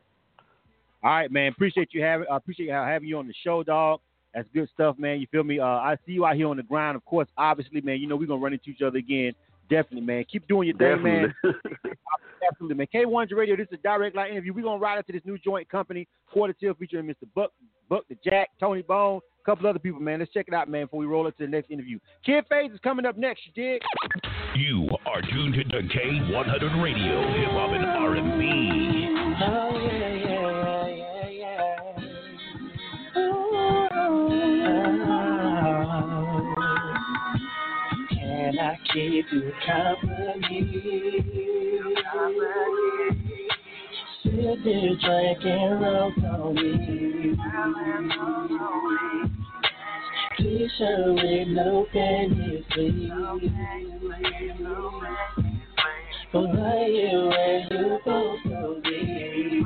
[1.04, 1.52] All right, man.
[1.52, 4.00] Appreciate you having I appreciate having you on the show, dog.
[4.34, 5.20] That's good stuff, man.
[5.20, 5.60] You feel me?
[5.60, 7.28] Uh, I see you out here on the ground, of course.
[7.38, 8.00] Obviously, man.
[8.00, 9.34] You know we're gonna run into each other again.
[9.70, 10.26] Definitely, man.
[10.32, 11.36] Keep doing your thing, man.
[12.52, 12.88] Absolutely, man.
[12.94, 14.54] K100 Radio, this is a direct line interview.
[14.54, 17.28] We're going to ride into this new joint company, Quata Till, featuring Mr.
[17.36, 17.52] Buck,
[17.90, 20.20] Buck the Jack, Tony Bone, a couple other people, man.
[20.20, 22.00] Let's check it out, man, before we roll into the next interview.
[22.26, 23.82] Kid Faze is coming up next, you dig?
[24.56, 29.87] You are tuned to K100 Radio, Hip Hop and R&B.
[38.68, 41.24] I keep you company?
[44.22, 47.38] Sipping, drinking, roll on me.
[50.38, 53.12] T-shirt with no panties, please.
[56.34, 59.64] For right here where you supposed to be.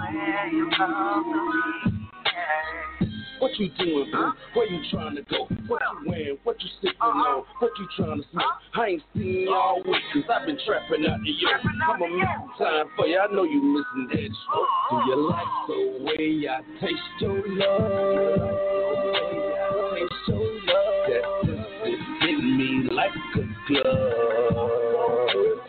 [3.42, 4.32] What you doing, boo?
[4.54, 5.48] Where you trying to go?
[5.66, 6.38] What you wearing?
[6.44, 7.44] What you sipping on?
[7.58, 8.46] What you trying to smoke?
[8.76, 11.62] I ain't seen you all week since I've been trapping out the yard.
[11.90, 13.18] I'ma make some time for you.
[13.18, 14.70] I know you missing that smoke.
[14.92, 17.88] Do you like the way I taste your love?
[17.90, 21.10] The way I taste your love.
[21.10, 24.70] That pussy fit me like a glove.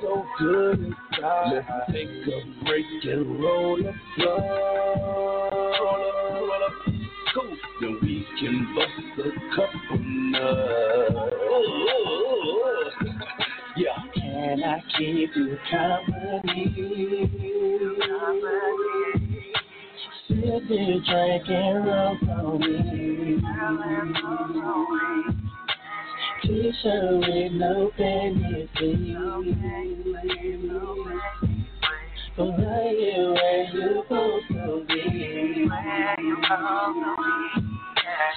[0.03, 1.53] So good inside.
[1.55, 4.45] Let's take a break and roll a blunt.
[5.81, 6.92] Roll up, roll up
[7.35, 7.43] go,
[7.81, 11.33] then we can bust a couple nuts.
[13.77, 14.03] yeah.
[14.15, 16.65] Can I keep you company?
[20.29, 23.43] Sipping, drinking rum for me.
[26.43, 29.17] T-shirt with no panties, please.
[32.33, 35.69] Here where you supposed to be.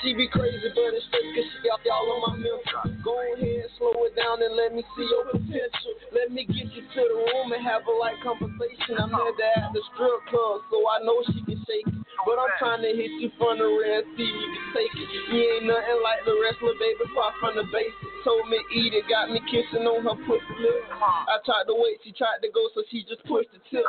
[0.04, 2.92] She be crazy, but it's straight cause she got y'all on my mental.
[3.00, 5.96] Go ahead, slow it down and let me see your potential.
[6.12, 9.00] Let me get you to the room and have a light conversation.
[9.00, 12.04] I met her at the strip club, so I know she can shake it.
[12.28, 15.08] But I'm trying to hit you from the rear and see you can take it.
[15.32, 18.15] You ain't nothing like the wrestler, baby, far from the basics.
[18.26, 20.82] Told me eat it, got me kissing on her pussy lip.
[20.98, 23.86] I tried to wait, she tried to go, so she just pushed the tip.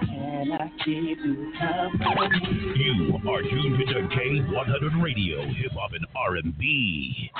[0.00, 2.40] Can I keep you company?
[2.80, 7.30] You are tuned to K100 Radio, Hip Hop and R&B.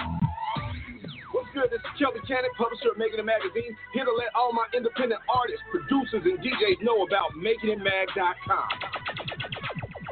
[1.32, 1.72] What's good?
[1.72, 5.24] This is Kelby Cannon, publisher of Making It Magazine, here to let all my independent
[5.32, 9.15] artists, producers, and DJs know about MakingItMag.com.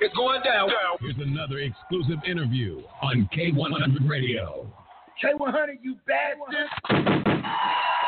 [0.00, 0.70] It's going down.
[1.00, 4.72] Here's another exclusive interview on K100 Radio.
[5.22, 6.68] K100, you bastard.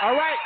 [0.02, 0.38] All right,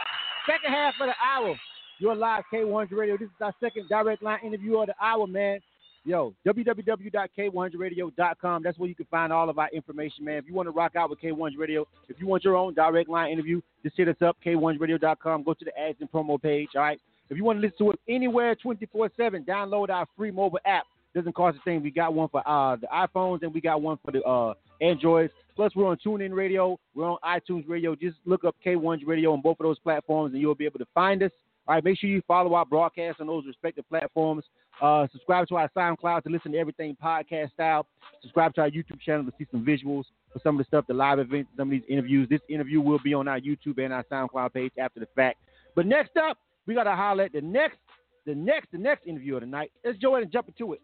[0.47, 1.55] second half of the hour.
[1.99, 3.17] You're live, K100 Radio.
[3.19, 5.59] This is our second direct line interview of the hour, man.
[6.07, 8.63] Yo, www.k100radio.com.
[8.63, 10.37] That's where you can find all of our information, man.
[10.37, 13.11] If you want to rock out with K100 Radio, if you want your own direct
[13.11, 15.43] line interview, just hit us up, k100radio.com.
[15.43, 16.99] Go to the ads and promo page, all right?
[17.31, 20.85] If you want to listen to us anywhere 24 7, download our free mobile app.
[21.15, 21.83] Doesn't cost a thing.
[21.83, 25.33] We got one for uh, the iPhones and we got one for the uh, Androids.
[25.55, 26.79] Plus, we're on TuneIn Radio.
[26.95, 27.95] We're on iTunes Radio.
[27.95, 30.87] Just look up K100 Radio on both of those platforms and you'll be able to
[30.95, 31.31] find us.
[31.67, 34.45] All right, make sure you follow our broadcast on those respective platforms.
[34.83, 37.87] Uh, subscribe to our SoundCloud to listen to everything podcast style.
[38.21, 40.95] Subscribe to our YouTube channel to see some visuals for some of the stuff, the
[40.95, 42.29] live events, some of these interviews.
[42.29, 45.39] This interview will be on our YouTube and our SoundCloud page after the fact.
[45.75, 47.79] But next up, we got to highlight the next,
[48.27, 49.71] the next, the next interview of the night.
[49.85, 50.81] Let's go ahead and jump into it.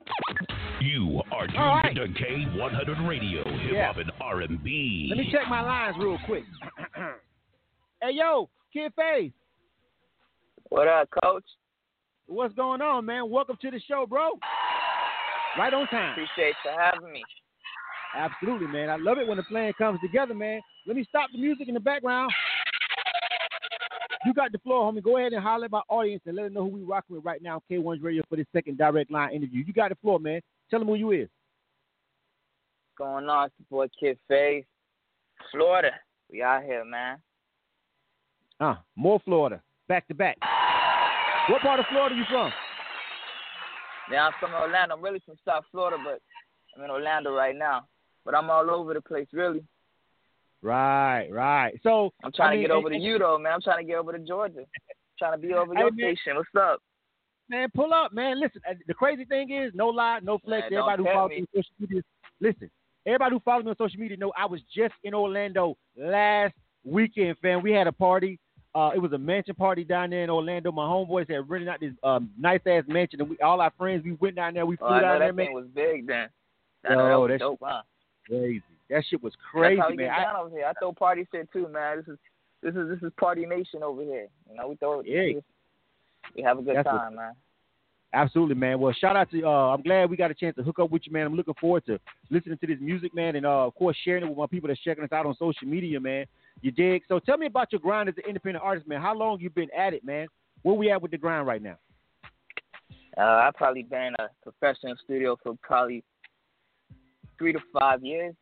[0.81, 1.95] You are tuned All right.
[1.95, 3.87] to K100 Radio, Hip Yeah.
[3.89, 5.07] Hop and R&B.
[5.11, 6.45] Let me check my lines real quick.
[8.03, 9.33] hey, yo, Kid Faze,
[10.71, 11.45] What up, coach?
[12.27, 13.29] what's going on, man?
[13.29, 14.31] Welcome to the show, bro.
[15.59, 16.13] Right on time.
[16.13, 17.23] Appreciate you having me.
[18.17, 18.89] Absolutely, man.
[18.89, 20.61] I love it when the plan comes together, man.
[20.87, 22.33] Let me stop the music in the background.
[24.25, 25.03] You got the floor, homie.
[25.03, 27.25] Go ahead and holler at my audience and let them know who we rocking with
[27.25, 29.65] right now K1's Radio for this second direct line interview.
[29.67, 30.41] You got the floor, man.
[30.71, 31.29] Tell them who you is.
[32.99, 34.65] Going on, it's your boy Kid Faze.
[35.51, 35.93] Florida.
[36.31, 37.19] We out here, man.
[38.61, 40.37] Uh, more Florida, back to back.
[41.49, 42.53] What part of Florida you from?
[44.13, 44.97] Yeah, I'm from Orlando.
[44.97, 46.21] I'm really from South Florida, but
[46.77, 47.87] I'm in Orlando right now.
[48.25, 49.65] But I'm all over the place, really.
[50.63, 51.79] Right, right.
[51.83, 53.53] So I'm trying I mean, to get over and- to you, though, man.
[53.55, 54.65] I'm trying to get over to Georgia.
[55.19, 56.17] trying to be over your man.
[56.17, 56.37] station.
[56.37, 56.81] What's up?
[57.49, 58.39] Man, pull up, man.
[58.41, 60.71] Listen, uh, the crazy thing is, no lie, no flex.
[60.71, 61.41] Man, everybody who follows me.
[61.41, 62.03] on social media,
[62.41, 62.71] listen.
[63.07, 66.55] Everybody who follows me on social media know I was just in Orlando last
[66.85, 67.63] weekend, fam.
[67.63, 68.39] We had a party.
[68.75, 70.71] Uh, it was a mansion party down there in Orlando.
[70.71, 74.05] My homeboys had rented out this um, nice ass mansion, and we all our friends
[74.05, 74.65] we went down there.
[74.65, 75.53] We flew Oh, I know down there, that man.
[75.53, 76.29] was big then.
[76.89, 77.83] I know Yo, that was that dope, huh?
[78.29, 78.63] Crazy.
[78.91, 80.11] That shit was crazy, That's how we man.
[80.11, 80.67] I- over here.
[80.67, 81.99] I throw party shit too, man.
[81.99, 82.19] This is
[82.63, 84.27] this is this is party nation over here.
[84.51, 85.41] You know, we throw Yeah.
[86.37, 87.33] we have a good That's what- time, man.
[88.13, 88.81] Absolutely, man.
[88.81, 89.47] Well, shout out to.
[89.47, 91.27] Uh, I'm glad we got a chance to hook up with you, man.
[91.29, 94.29] I'm looking forward to listening to this music, man, and uh, of course sharing it
[94.29, 96.27] with my people that's checking us out on social media, man.
[96.61, 97.03] You dig?
[97.07, 99.01] So tell me about your grind as an independent artist, man.
[99.01, 100.27] How long you been at it, man?
[100.63, 101.77] Where we at with the grind right now?
[103.17, 106.03] Uh, I've probably been in a professional studio for probably
[107.39, 108.35] three to five years.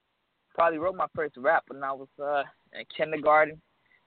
[0.59, 2.43] Probably wrote my first rap when I was uh,
[2.77, 3.61] in kindergarten.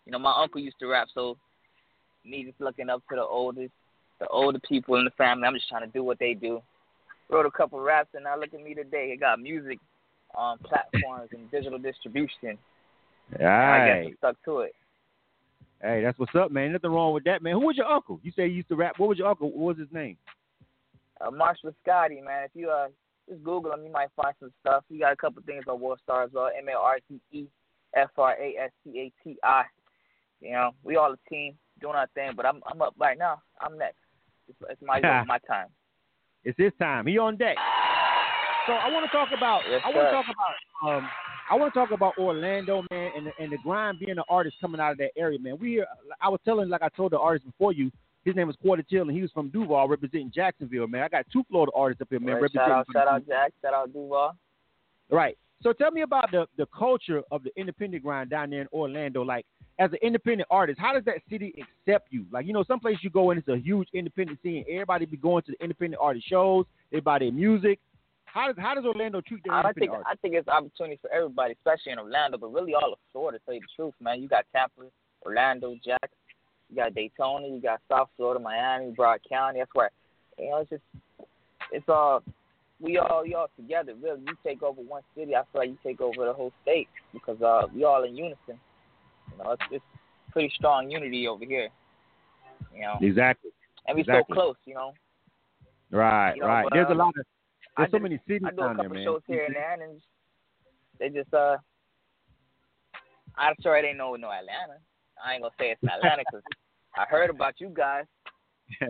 [0.06, 1.38] You know, my uncle used to rap, so
[2.26, 3.72] me just looking up to the oldest,
[4.20, 5.48] the older people in the family.
[5.48, 6.62] I'm just trying to do what they do.
[7.30, 9.14] Wrote a couple raps, and now look at me today.
[9.14, 9.80] I got music
[10.36, 12.58] on platforms and digital distribution.
[13.40, 14.08] All I guess right.
[14.08, 14.76] I stuck to it.
[15.82, 16.74] Hey, that's what's up, man.
[16.74, 17.54] Nothing wrong with that, man.
[17.54, 18.20] Who was your uncle?
[18.24, 18.96] You say you used to rap.
[18.98, 19.50] What was your uncle?
[19.50, 20.18] What was his name?
[21.22, 22.44] Uh, Marshall Scotty, man.
[22.44, 22.90] If you uh
[23.30, 24.84] just Google him, you might find some stuff.
[24.90, 26.50] He got a couple things on World Star as well.
[26.58, 27.46] M A R T E
[27.96, 29.64] F R A S T A T I.
[30.42, 32.32] You know, we all a team doing our thing.
[32.36, 33.42] But I'm I'm up right now.
[33.60, 33.98] I'm next.
[34.48, 35.68] It's, it's my my time.
[36.44, 37.06] It's his time.
[37.06, 37.58] He on deck.
[38.68, 39.62] So I want to talk about.
[39.70, 40.98] Yes, I want to talk about.
[40.98, 41.10] Um,
[41.50, 44.80] I want to talk about Orlando, man, and and the grind being an artist coming
[44.80, 45.58] out of that area, man.
[45.60, 45.84] We,
[46.22, 47.92] I was telling, like I told the artist before you,
[48.24, 51.04] his name was Quata Till, and he was from Duval, representing Jacksonville, man.
[51.04, 52.68] I got two Florida artists up here, man, Right, representing.
[52.68, 54.36] shout out, shout out Jack, shout out Duval.
[55.10, 55.38] Right.
[55.64, 59.22] So tell me about the the culture of the independent grind down there in Orlando.
[59.24, 59.46] Like,
[59.80, 62.26] as an independent artist, how does that city accept you?
[62.32, 64.66] Like, you know, some place you go and it's a huge independent scene.
[64.70, 66.66] Everybody be going to the independent artist shows.
[66.92, 67.80] Their music.
[68.26, 70.12] How does how does Orlando treat their I independent think artists?
[70.12, 73.40] I think it's opportunity for everybody, especially in Orlando, but really all of Florida.
[73.40, 74.84] To tell you the truth, man, you got Tampa,
[75.26, 76.10] Orlando, Jack,
[76.72, 79.60] you got Daytona, you got South Florida, Miami, Broward County.
[79.60, 79.92] That's where
[80.40, 80.82] you know it's just
[81.72, 82.24] it's all
[82.80, 83.94] we all we all together.
[84.02, 86.88] Really, you take over one city, I feel like you take over the whole state
[87.14, 88.60] because uh we all in unison.
[89.32, 89.86] You know, it's, it's
[90.32, 91.70] pretty strong unity over here.
[92.74, 93.52] You know, Exactly.
[93.88, 94.34] and we exactly.
[94.34, 94.56] so close.
[94.66, 94.94] You know,
[95.92, 96.36] Right.
[96.36, 96.64] You know, right.
[96.64, 97.26] but, There's a um, lot of
[97.78, 99.04] I there's so just- many cities I do a there, couple man.
[99.04, 100.02] shows here and there, and
[101.00, 101.58] they just uh,
[103.38, 104.78] I'm sure it ain't no no Atlanta.
[105.24, 106.42] I ain't gonna say it's Atlanta 'cause
[106.96, 108.06] I heard about you guys.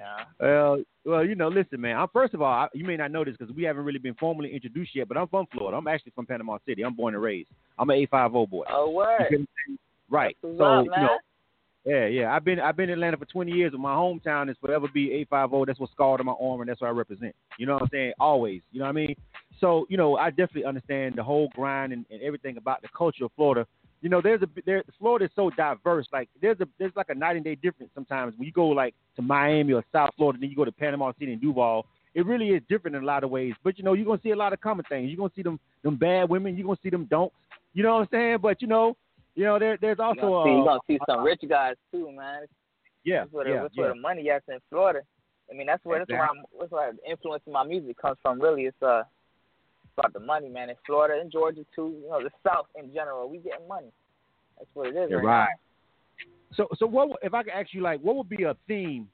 [0.00, 0.24] Yeah.
[0.40, 1.98] Well, well, you know, listen, man.
[1.98, 4.14] I'm first of all, I, you may not know this because we haven't really been
[4.14, 5.76] formally introduced yet, but I'm from Florida.
[5.76, 6.82] I'm actually from Panama City.
[6.82, 7.50] I'm born and raised.
[7.78, 8.64] I'm an 850 boy.
[8.70, 9.26] Oh, word.
[9.30, 9.78] You feel me?
[10.08, 10.36] Right.
[10.40, 11.18] So, up, you know,
[11.84, 12.34] yeah, yeah.
[12.34, 15.12] I've been I've been in Atlanta for 20 years, and my hometown is forever be
[15.12, 15.66] 850.
[15.66, 17.34] That's what's scarred on my arm, and that's what I represent.
[17.58, 18.12] You know what I'm saying?
[18.18, 18.62] Always.
[18.72, 19.14] You know what I mean?
[19.60, 23.24] So, you know, I definitely understand the whole grind and, and everything about the culture
[23.24, 23.66] of Florida.
[24.02, 24.82] You know, there's a there.
[24.98, 26.06] Florida is so diverse.
[26.12, 28.94] Like there's a there's like a night and day difference sometimes when you go like
[29.16, 31.86] to Miami or South Florida, then you go to Panama City and Duval.
[32.14, 33.54] It really is different in a lot of ways.
[33.62, 35.10] But you know, you're gonna see a lot of common things.
[35.10, 36.56] You're gonna see them them bad women.
[36.56, 37.36] You're gonna see them donks.
[37.74, 38.38] You know what I'm saying?
[38.40, 38.96] But you know,
[39.34, 41.74] you know, there there's also you gonna see, you uh, gonna see some rich guys
[41.92, 42.46] too, man.
[43.04, 43.82] yeah, That's where the, yeah, that's yeah.
[43.82, 45.00] where the money is in Florida.
[45.50, 48.16] I mean, that's where that's where, I'm, that's where the influence of my music comes
[48.22, 48.40] from.
[48.40, 49.02] Really, it's uh
[49.96, 50.70] about the money, man.
[50.70, 53.92] In Florida and Georgia too, you know, the South in general, we getting money.
[54.58, 55.48] That's what it is right, right.
[56.56, 59.08] So, so what if I could ask you, like, what would be a theme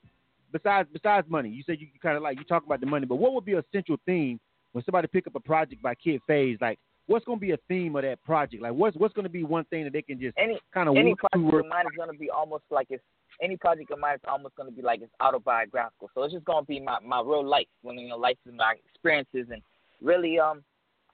[0.53, 1.49] besides besides money?
[1.49, 3.55] You said you kind of like you talk about the money, but what would be
[3.55, 4.41] a central theme
[4.73, 6.59] when somebody pick up a project by Kid Faze?
[6.61, 8.63] Like, what's going to be a theme of that project?
[8.63, 10.97] Like, what's what's going to be one thing that they can just Any kind of
[10.97, 13.03] any project of mine is gonna be almost like it's
[13.43, 16.11] any project of mine is almost gonna be like it's autobiographical.
[16.15, 18.75] So it's just gonna be my my real life, when you know, life and my
[18.93, 19.63] experiences, and
[20.03, 20.63] really um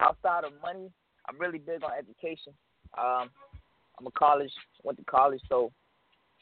[0.01, 0.91] outside of money,
[1.29, 2.53] I'm really big on education.
[2.99, 3.31] Um,
[3.99, 4.51] I'm a college,
[4.83, 5.73] went to college, so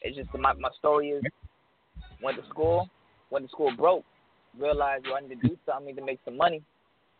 [0.02, 1.22] it's just my my story is
[2.22, 2.88] went to school,
[3.30, 4.04] went to school broke,
[4.58, 6.62] realized yo, I need to do something I need to make some money.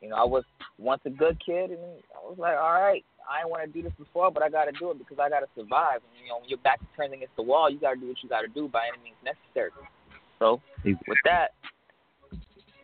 [0.01, 0.45] You know, I was
[0.79, 1.85] once a good kid, and
[2.17, 4.65] I was like, all right, I didn't want to do this before, but I got
[4.65, 6.01] to do it because I got to survive.
[6.01, 8.09] And, you know, when your back is turned against the wall, you got to do
[8.09, 9.71] what you got to do by any means necessary.
[10.39, 11.53] So with that,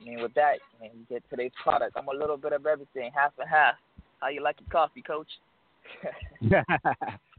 [0.07, 1.97] I mean, with that, I mean, you get today's product.
[1.97, 3.75] I'm a little bit of everything, half and half.
[4.21, 5.27] How you like your coffee, Coach?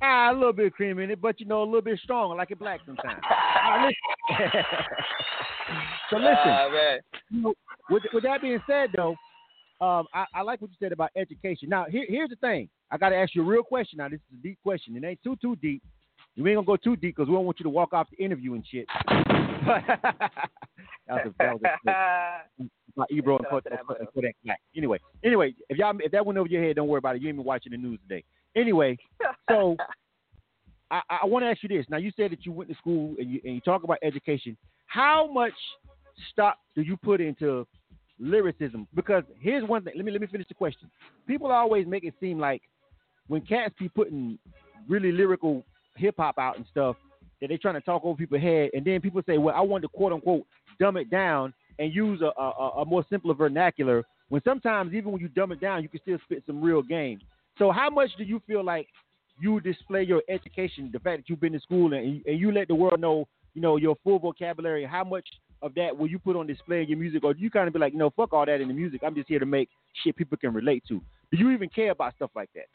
[0.02, 2.32] ah, a little bit of cream in it, but you know, a little bit strong.
[2.32, 3.22] I like it black sometimes.
[3.82, 4.50] Listen.
[6.10, 6.38] so listen.
[6.46, 7.00] Ah, man.
[7.30, 7.54] you know,
[7.90, 9.16] with, with that being said, though,
[9.80, 11.70] um, I, I like what you said about education.
[11.70, 12.68] Now, here, here's the thing.
[12.92, 13.98] I got to ask you a real question.
[13.98, 14.96] Now, this is a deep question.
[14.98, 15.82] It ain't too too deep.
[16.36, 18.24] You ain't gonna go too deep because we don't want you to walk off the
[18.24, 18.88] interview and shit.
[19.68, 22.64] That was a, that was a,
[22.96, 24.60] my Ebro and Shout out to Kodak that Black.
[24.76, 27.22] Anyway, anyway, if y'all if that went over your head, don't worry about it.
[27.22, 28.24] You ain't been watching the news today.
[28.56, 28.98] Anyway,
[29.50, 29.76] so
[30.92, 31.86] I, I want to ask you this.
[31.90, 34.58] Now, you said that you went to school and you and you talk about education.
[34.88, 35.54] How much
[36.32, 37.68] stock do you put into
[38.20, 38.88] lyricism?
[38.96, 39.94] Because here's one thing.
[39.96, 40.90] Let me let me finish the question.
[41.28, 42.62] People always make it seem like
[43.28, 44.40] when cats be putting
[44.88, 45.64] really lyrical
[45.96, 46.96] hip hop out and stuff,
[47.42, 49.84] that they're trying to talk over people's head, and then people say, "Well, I want
[49.84, 50.46] to quote unquote
[50.80, 54.04] dumb it down." and use a, a, a more simpler vernacular.
[54.30, 57.20] When sometimes even when you dumb it down, you can still spit some real game.
[57.58, 58.88] So how much do you feel like
[59.40, 62.68] you display your education, the fact that you've been to school and, and you let
[62.68, 64.86] the world know, you know, your full vocabulary?
[64.86, 65.28] How much
[65.62, 67.74] of that will you put on display in your music, or do you kind of
[67.74, 69.02] be like, no, fuck all that in the music.
[69.04, 69.70] I'm just here to make
[70.04, 71.02] shit people can relate to.
[71.32, 72.68] Do you even care about stuff like that?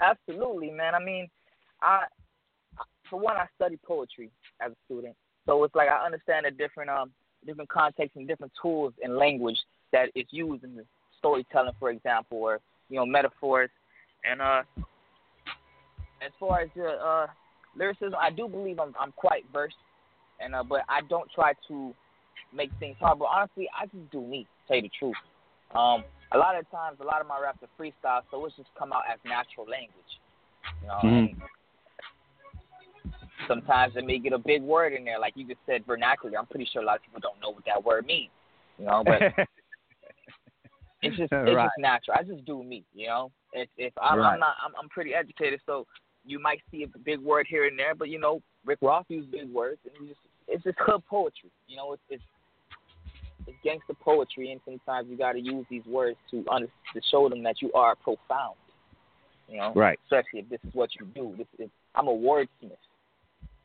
[0.00, 0.94] Absolutely, man.
[0.94, 1.28] I mean,
[1.82, 2.04] I
[3.14, 4.28] for one, I study poetry
[4.60, 5.14] as a student,
[5.46, 7.12] so it's like I understand the different um
[7.46, 9.58] different contexts and different tools and language
[9.92, 10.84] that is used in the
[11.18, 12.58] storytelling, for example, or
[12.88, 13.70] you know metaphors.
[14.28, 14.62] And uh,
[16.24, 17.26] as far as the uh,
[17.76, 19.76] lyricism, I do believe I'm I'm quite versed,
[20.40, 21.94] and uh, but I don't try to
[22.52, 23.20] make things hard.
[23.20, 24.42] But honestly, I just do me.
[24.42, 25.14] To tell you the truth.
[25.72, 26.02] Um,
[26.32, 28.92] a lot of times, a lot of my raps are freestyle, so it's just come
[28.92, 30.12] out as natural language.
[30.82, 31.40] You know, mm-hmm.
[33.48, 36.38] Sometimes it may get a big word in there, like you just said, vernacular.
[36.38, 38.30] I'm pretty sure a lot of people don't know what that word means.
[38.78, 39.20] You know, but
[41.02, 41.66] it's just it's right.
[41.66, 42.16] just natural.
[42.18, 42.84] I just do me.
[42.94, 44.34] You know, if if I'm, right.
[44.34, 45.86] I'm not, I'm, I'm pretty educated, so
[46.24, 49.30] you might see a big word here and there, but you know, Rick Ross used
[49.30, 51.50] big words, and you just it's just hood poetry.
[51.68, 52.22] You know, it's it's
[53.46, 57.28] it's gangster poetry, and sometimes you got to use these words to under, to show
[57.28, 58.56] them that you are profound.
[59.48, 59.98] You know, right?
[60.04, 61.34] Especially if this is what you do.
[61.36, 62.72] This is I'm a wordsmith.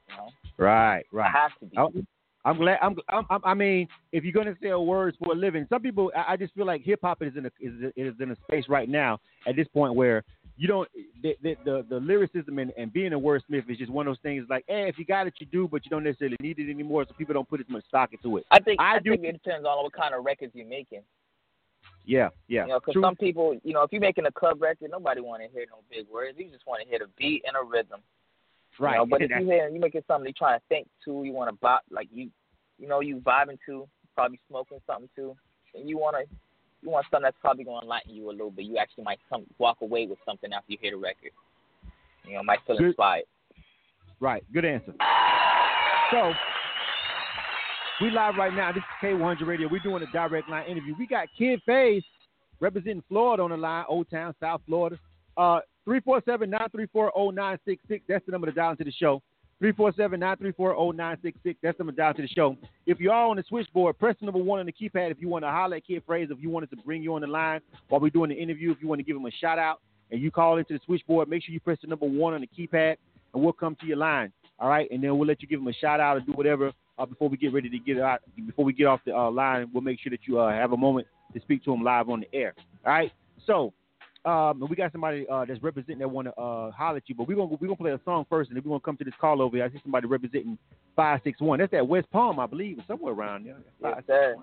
[0.09, 1.27] You know, right, right.
[1.33, 1.77] I have to be.
[1.77, 2.07] I'm,
[2.45, 2.79] I'm glad.
[2.81, 3.41] I'm, I'm.
[3.43, 6.11] I mean, if you're gonna sell words for a living, some people.
[6.15, 8.65] I, I just feel like hip hop is in a is, is in a space
[8.69, 10.23] right now at this point where
[10.57, 10.89] you don't
[11.21, 14.21] the the the, the lyricism and, and being a wordsmith is just one of those
[14.21, 16.69] things like, hey, if you got it, you do, but you don't necessarily need it
[16.69, 18.45] anymore, so people don't put as much stock into it.
[18.51, 19.11] I think I, I, do.
[19.11, 21.01] think it depends on what kind of records you're making.
[22.05, 22.63] Yeah, yeah.
[22.63, 25.43] You know, because some people, you know, if you're making a club record, nobody want
[25.43, 26.37] to hear no big words.
[26.37, 27.99] You just want to hear the beat and a rhythm.
[28.79, 28.93] Right.
[28.93, 31.33] You know, but if you hear you making something you trying to think to, you
[31.33, 32.29] want to bop like you,
[32.77, 35.35] you know, you vibing to, probably smoking something too,
[35.75, 36.35] and you want to,
[36.81, 38.65] you want something that's probably going to enlighten you a little bit.
[38.65, 41.31] You actually might come walk away with something after you hear the record.
[42.25, 42.87] You know, might feel Good.
[42.87, 43.25] inspired.
[44.19, 44.43] Right.
[44.53, 44.93] Good answer.
[46.11, 46.33] So
[48.01, 48.71] we live right now.
[48.71, 49.67] This is K100 Radio.
[49.69, 50.95] We're doing a direct line interview.
[50.97, 52.03] We got Kid Faze
[52.59, 54.97] representing Florida on the line, Old Town, South Florida.
[55.37, 55.59] Uh,
[55.89, 58.01] 347-934-0966.
[58.07, 59.21] That's the number to dial into the show.
[59.61, 61.55] 347-934-0966.
[61.61, 62.55] That's the number to dial into the show.
[62.85, 65.27] If you are on the switchboard, press the number one on the keypad if you
[65.27, 67.59] want to holler at Kid Faze, if you wanted to bring you on the line
[67.89, 69.81] while we're doing the interview, if you want to give him a shout out
[70.11, 72.47] and you call into the switchboard, make sure you press the number one on the
[72.47, 72.95] keypad
[73.33, 74.31] and we'll come to your line.
[74.59, 76.71] All right, and then we'll let you give him a shout out or do whatever
[76.97, 78.21] uh, before we get ready to get out.
[78.45, 80.77] Before we get off the uh, line, we'll make sure that you uh, have a
[80.77, 82.53] moment to speak to him live on the air.
[82.85, 83.11] All right,
[83.45, 83.73] so
[84.29, 87.27] um, we got somebody uh, that's representing that want to uh, holler at you, but
[87.27, 89.13] we're gonna we're gonna play a song first, and then we're gonna come to this
[89.19, 89.65] call over here.
[89.65, 90.57] I see somebody representing
[90.95, 91.59] five six one.
[91.59, 93.57] That's at West Palm, I believe, somewhere around there.
[94.07, 94.35] Yes.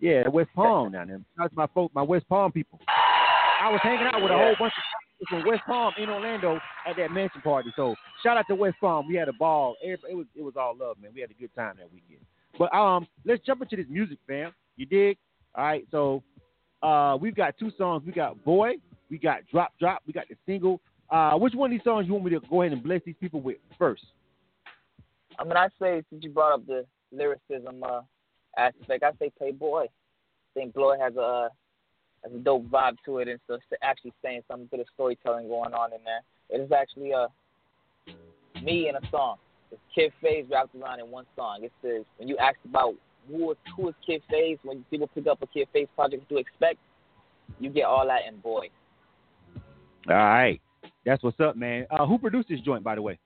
[0.00, 1.20] Yeah, West Palm down there.
[1.36, 2.80] That's my folk, my West Palm people.
[2.88, 6.58] I was hanging out with a whole bunch of people from West Palm in Orlando
[6.86, 7.70] at that mansion party.
[7.76, 9.06] So shout out to West Palm.
[9.06, 9.76] We had a ball.
[9.84, 11.10] Everybody, it was it was all love, man.
[11.14, 12.24] We had a good time that weekend.
[12.58, 14.52] But um, let's jump into this music, fam.
[14.76, 15.18] You dig?
[15.54, 15.86] All right.
[15.90, 16.22] So
[16.82, 18.02] uh, we've got two songs.
[18.06, 18.76] We got Boy.
[19.10, 20.02] We got Drop Drop.
[20.06, 20.80] We got the single.
[21.10, 23.16] Uh, which one of these songs you want me to go ahead and bless these
[23.20, 24.04] people with first?
[25.38, 28.02] I mean, I say since you brought up the lyricism uh,
[28.56, 29.84] aspect, I say Playboy.
[29.84, 29.88] I
[30.54, 31.48] think Boy has a uh,
[32.22, 35.48] has a dope vibe to it, and so it's actually saying some bit of storytelling
[35.48, 36.20] going on in there.
[36.50, 37.28] It is actually uh,
[38.62, 39.36] me in a song.
[39.72, 41.60] It's Kid Faze wrapped around in one song.
[41.62, 42.94] It says when you ask about
[43.28, 46.36] who is who is Kid Faze, when people pick up a Kid Faze project to
[46.36, 46.78] expect,
[47.58, 48.68] you get all that in Boy.
[50.08, 50.60] All right.
[51.04, 51.86] That's what's up, man.
[51.90, 53.18] Uh, who produced this joint, by the way?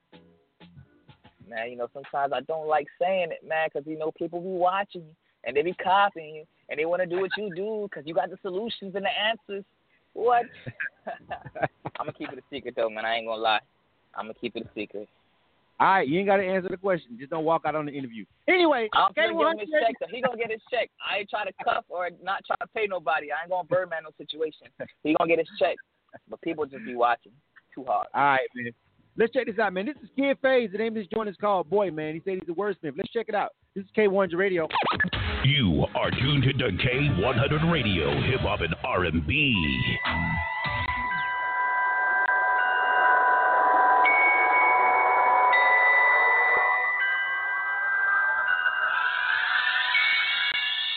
[1.48, 4.48] Man, you know sometimes I don't like saying it, man, because you know people be
[4.48, 5.14] watching you
[5.44, 8.14] and they be copying you and they want to do what you do because you
[8.14, 9.64] got the solutions and the answers.
[10.14, 10.44] What?
[12.00, 13.04] I'm gonna keep it a secret though, man.
[13.04, 13.60] I ain't gonna lie.
[14.14, 15.08] I'm gonna keep it a secret.
[15.80, 17.18] All right, you ain't got to answer the question.
[17.18, 18.24] Just don't walk out on the interview.
[18.48, 19.94] Anyway, I'm gonna K100 give him his check.
[20.00, 20.06] Though.
[20.10, 20.88] He gonna get his check.
[21.02, 23.32] I ain't trying to cuff or not try to pay nobody.
[23.32, 24.68] I ain't gonna birdman no situation.
[25.02, 25.76] He gonna get his check.
[26.28, 27.32] But people just be watching
[27.74, 28.06] too hard.
[28.14, 28.72] All right, man.
[29.16, 29.86] Let's check this out, man.
[29.86, 30.72] This is Kid Faze.
[30.72, 32.14] The name of this joint is called Boy, man.
[32.14, 32.96] He said he's a wordsmith.
[32.96, 33.52] Let's check it out.
[33.76, 34.66] This is K100 Radio.
[35.44, 39.54] You are tuned to K100 Radio, Hip Hop and R&B.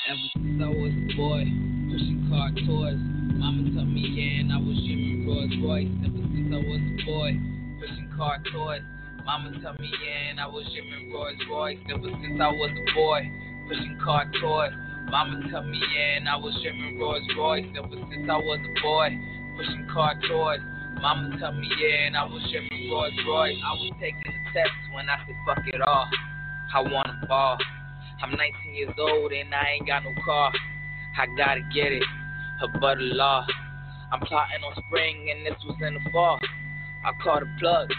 [0.09, 1.43] Ever since I was a boy,
[1.91, 2.97] pushing car toys.
[3.38, 5.07] Mama told me, yeah, and I was dreaming
[5.48, 5.88] Rolls Royce.
[6.04, 7.32] Ever since I was a boy,
[7.80, 8.82] pushing car toys.
[9.26, 11.78] Mama told me, yeah, and I was dreaming Rolls Royce.
[11.88, 13.32] Ever since I was a boy,
[13.68, 14.74] pushing car toys.
[15.10, 18.82] Mama tell me yeah, and I was dreaming Rolls Royce ever since I was a
[18.84, 19.08] boy,
[19.56, 20.60] pushing car toys.
[21.00, 23.56] Mama tell me yeah, and I was dreaming Rolls Royce.
[23.64, 26.08] I was taking the test when I said fuck it all.
[26.76, 27.58] I wanna ball.
[28.22, 30.52] I'm 19 years old and I ain't got no car.
[31.18, 32.04] I gotta get it,
[32.60, 33.45] her butter law.
[34.12, 36.39] I'm plotting on spring and this was in the fall.
[37.03, 37.89] I caught a plug,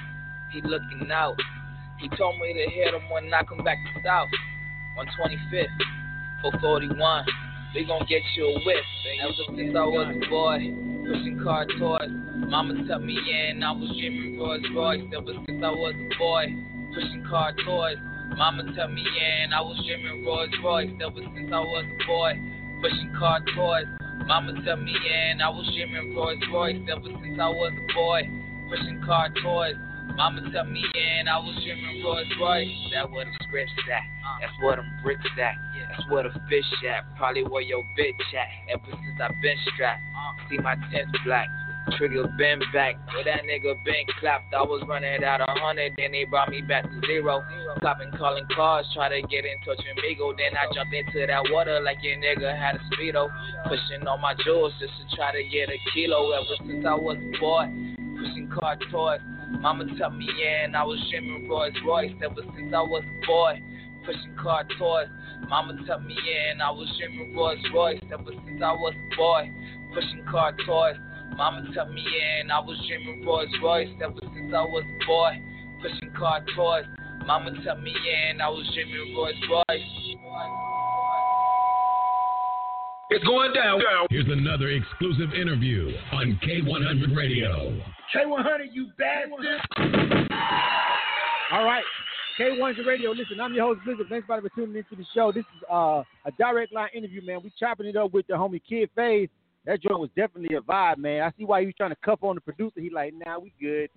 [0.52, 1.36] he looking out.
[1.98, 4.28] He told me to hit him when I come back to South.
[4.96, 5.66] On 25th,
[6.42, 7.24] 441,
[7.74, 8.84] we gon' get you a whip.
[9.22, 10.58] Ever since I was a boy,
[11.04, 12.10] pushing car toys.
[12.48, 15.04] Mama tell me and I was dreaming Rolls Royce.
[15.14, 16.46] Ever since I was a boy,
[16.94, 17.98] pushing car toys.
[18.36, 20.90] Mama tell me and I was dreaming Rolls Royce.
[21.04, 22.32] Ever since I was a boy,
[22.80, 23.86] pushing car toys.
[24.26, 26.76] Mama tell me and I was dreaming Rolls Royce.
[26.90, 28.22] Ever since I was a boy,
[28.68, 29.76] pushing car toys.
[30.16, 32.68] Mama tell me and I was dreaming Rolls Royce.
[32.92, 34.02] That where the scripts at.
[34.02, 34.38] Uh.
[34.40, 35.54] That's where them bricks at.
[35.88, 37.04] That's where the fish at.
[37.16, 38.48] Probably where your bitch at.
[38.74, 40.02] Ever since I been strapped.
[40.16, 40.48] Uh.
[40.50, 41.48] See my tents black.
[41.96, 42.96] Trigger been back.
[43.14, 44.52] Where that nigga been clapped.
[44.52, 47.42] I was running out a hundred, then they brought me back to zero.
[47.78, 50.36] Stopping calling cars, try to get in touch with Migo.
[50.36, 53.28] Then I jumped into that water like your nigga had a speedo.
[53.64, 56.30] Pushing on my jewels just to try to get a kilo.
[56.32, 57.66] Ever since I was a boy,
[58.18, 59.20] pushing car toys.
[59.60, 60.28] Mama tell me
[60.62, 62.12] and I was dreaming Rolls Royce.
[62.22, 63.62] Ever since I was a boy,
[64.04, 65.08] pushing car toys.
[65.48, 66.16] Mama tell me
[66.50, 68.00] and I was dreaming Rolls Royce.
[68.12, 69.50] Ever since I was a boy,
[69.94, 70.96] pushing car toys.
[71.36, 73.88] Mama tell me yeah, I was dreaming Rolls Royce.
[74.02, 75.32] Ever since I was a boy,
[75.82, 76.84] pushing car toys.
[77.26, 80.16] Mama tell me yeah, I was dreaming Rolls Royce.
[83.10, 83.80] It's going down.
[84.10, 87.80] Here's another exclusive interview on K100 Radio.
[88.14, 89.60] K100, you bastard.
[91.50, 91.84] All right.
[92.38, 93.10] K100 Radio.
[93.12, 94.06] Listen, I'm your host, Blizzard.
[94.08, 95.32] Thanks everybody for tuning into the show.
[95.32, 97.40] This is uh, a direct line interview, man.
[97.42, 99.28] We chopping it up with the homie Kid Faze.
[99.68, 101.20] That joint was definitely a vibe, man.
[101.20, 102.80] I see why he was trying to cuff on the producer.
[102.80, 103.90] He like, nah, we good.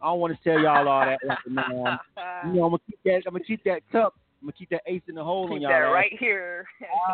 [0.00, 1.98] I don't want to tell y'all all that, right now.
[2.44, 3.22] You know, I'm gonna keep that.
[3.26, 4.14] I'm gonna keep that cup.
[4.40, 5.72] I'm gonna keep that ace in the hole on y'all.
[5.72, 5.92] that ass.
[5.92, 6.64] right here.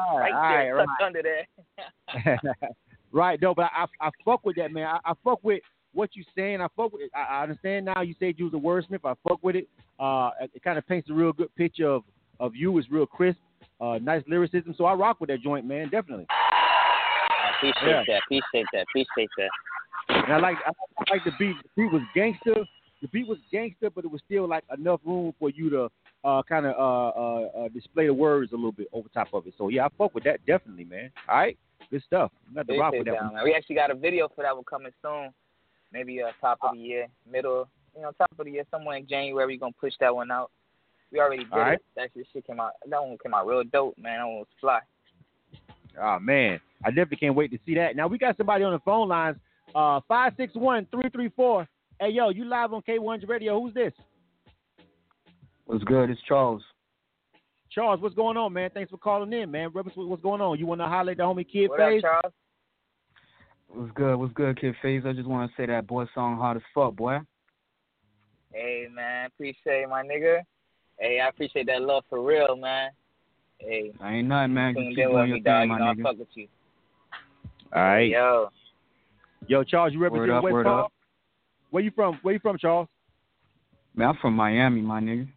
[0.07, 2.39] All right, right, there, tucked under there.
[3.13, 4.89] right, though, but I, I fuck with that, man.
[4.89, 5.63] I, I fuck with
[5.95, 6.61] what you saying.
[6.61, 7.09] I fuck with.
[7.15, 8.03] I, I understand now.
[8.03, 9.07] You said you was a wordsmith.
[9.07, 9.69] I fuck with it.
[9.99, 12.03] Uh, it kind of paints a real good picture of
[12.41, 12.77] of you.
[12.77, 13.39] It's real crisp.
[13.81, 14.75] Uh, nice lyricism.
[14.77, 15.89] So I rock with that joint, man.
[15.89, 16.27] Definitely.
[17.63, 18.05] Appreciate Yeah.
[18.09, 18.23] that.
[18.25, 18.83] Appreciate that.
[18.83, 19.51] Appreciate that.
[20.09, 20.73] And I like I
[21.11, 21.57] like the beat.
[21.63, 22.67] The beat was gangster.
[23.01, 25.91] The beat was gangster, but it was still like enough room for you to
[26.25, 29.47] uh, kind of uh, uh, uh, display the words a little bit over top of
[29.47, 29.55] it.
[29.59, 31.11] So yeah, I fuck with that definitely, man.
[31.29, 31.57] All right,
[31.91, 32.33] good stuff.
[32.49, 33.33] I'm gonna rock with that.
[33.33, 33.45] man.
[33.45, 35.31] We actually got a video for that one coming soon.
[35.93, 39.07] Maybe uh, top of the year, middle, you know, top of the year, somewhere in
[39.07, 39.47] January.
[39.47, 40.51] We're gonna push that one out.
[41.13, 41.75] We already did All right.
[41.75, 41.85] it.
[41.95, 42.73] That shit, shit came out.
[42.89, 44.19] That one came out real dope, man.
[44.19, 44.81] That one was fly.
[46.01, 47.97] Oh man, I definitely can't wait to see that.
[47.97, 49.37] Now we got somebody on the phone lines.
[49.75, 51.69] Uh, five six one three three four.
[52.01, 53.61] Hey yo, you live on K100 Radio?
[53.61, 53.93] Who's this?
[55.67, 56.11] What's good?
[56.11, 56.63] It's Charles.
[57.71, 58.71] Charles, what's going on, man?
[58.75, 59.71] Thanks for calling in, man.
[59.73, 60.59] Represent what's going on?
[60.59, 62.03] You want to highlight the homie Kid What up, Phase?
[62.03, 62.33] Charles?
[63.69, 64.17] What's good?
[64.17, 65.05] What's good, Kid Faze?
[65.07, 67.21] I just want to say that boy song hard as fuck, boy.
[68.53, 69.27] Hey, man.
[69.27, 70.41] Appreciate my nigga.
[70.99, 72.91] Hey, I appreciate that love for real, man.
[73.65, 74.75] Hey, I ain't nothing, man.
[74.75, 75.55] Just keep in doing with your me, dog.
[75.55, 76.03] thing, You my know I nigga.
[76.03, 76.49] fuck with you.
[77.75, 78.11] All right.
[78.11, 78.49] Yo,
[79.47, 80.81] Yo, Charles, you represent Word up, West word Palm?
[80.85, 80.93] up.
[81.71, 82.19] Where you from?
[82.23, 82.89] Where you from, Charles?
[83.95, 85.29] Man, I'm from Miami, my nigga.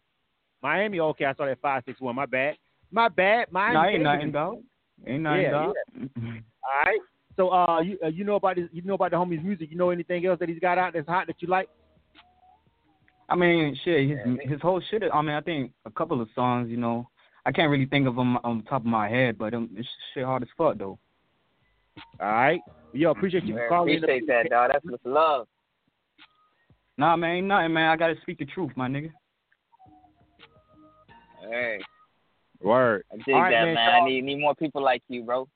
[0.62, 1.00] Miami.
[1.00, 2.14] Okay, I saw that five six one.
[2.14, 2.56] My bad.
[2.90, 3.46] My bad.
[3.50, 3.74] Miami.
[3.74, 4.58] Nah, ain't nothing, dog.
[5.06, 5.74] Ain't nothing, Yeah, dog.
[5.96, 7.00] All right.
[7.36, 9.70] So, uh, you uh, you know about his, you know about the homie's music.
[9.70, 11.68] You know anything else that he's got out that's hot that you like?
[13.28, 14.18] I mean, shit, his
[14.52, 15.02] his whole shit.
[15.12, 17.08] I mean, I think a couple of songs, you know,
[17.46, 19.88] I can't really think of them on the top of my head, but um, it's
[20.12, 20.98] shit hard as fuck though.
[22.20, 22.60] All right.
[22.92, 24.02] Yo, appreciate you man, calling in.
[24.02, 24.70] appreciate that, dog.
[24.72, 25.46] That's what's love.
[26.98, 27.90] Nah, man, ain't nothing, man.
[27.90, 29.12] I gotta speak the truth, my nigga.
[31.48, 31.78] Hey,
[32.60, 33.04] Word.
[33.12, 34.02] I dig All right, that, man, man.
[34.02, 35.46] I need need more people like you, bro.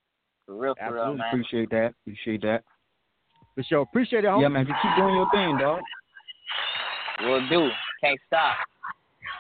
[0.46, 1.28] For real, for real, Absolutely man.
[1.32, 1.94] appreciate that.
[2.02, 2.62] Appreciate that.
[3.56, 3.80] For sure.
[3.80, 4.42] Appreciate it, homie.
[4.42, 4.64] Yeah, man.
[4.64, 5.80] Just keep doing your thing, dog.
[7.22, 7.68] Will do.
[8.00, 8.54] Can't stop.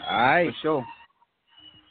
[0.08, 0.46] All right.
[0.48, 0.84] For sure.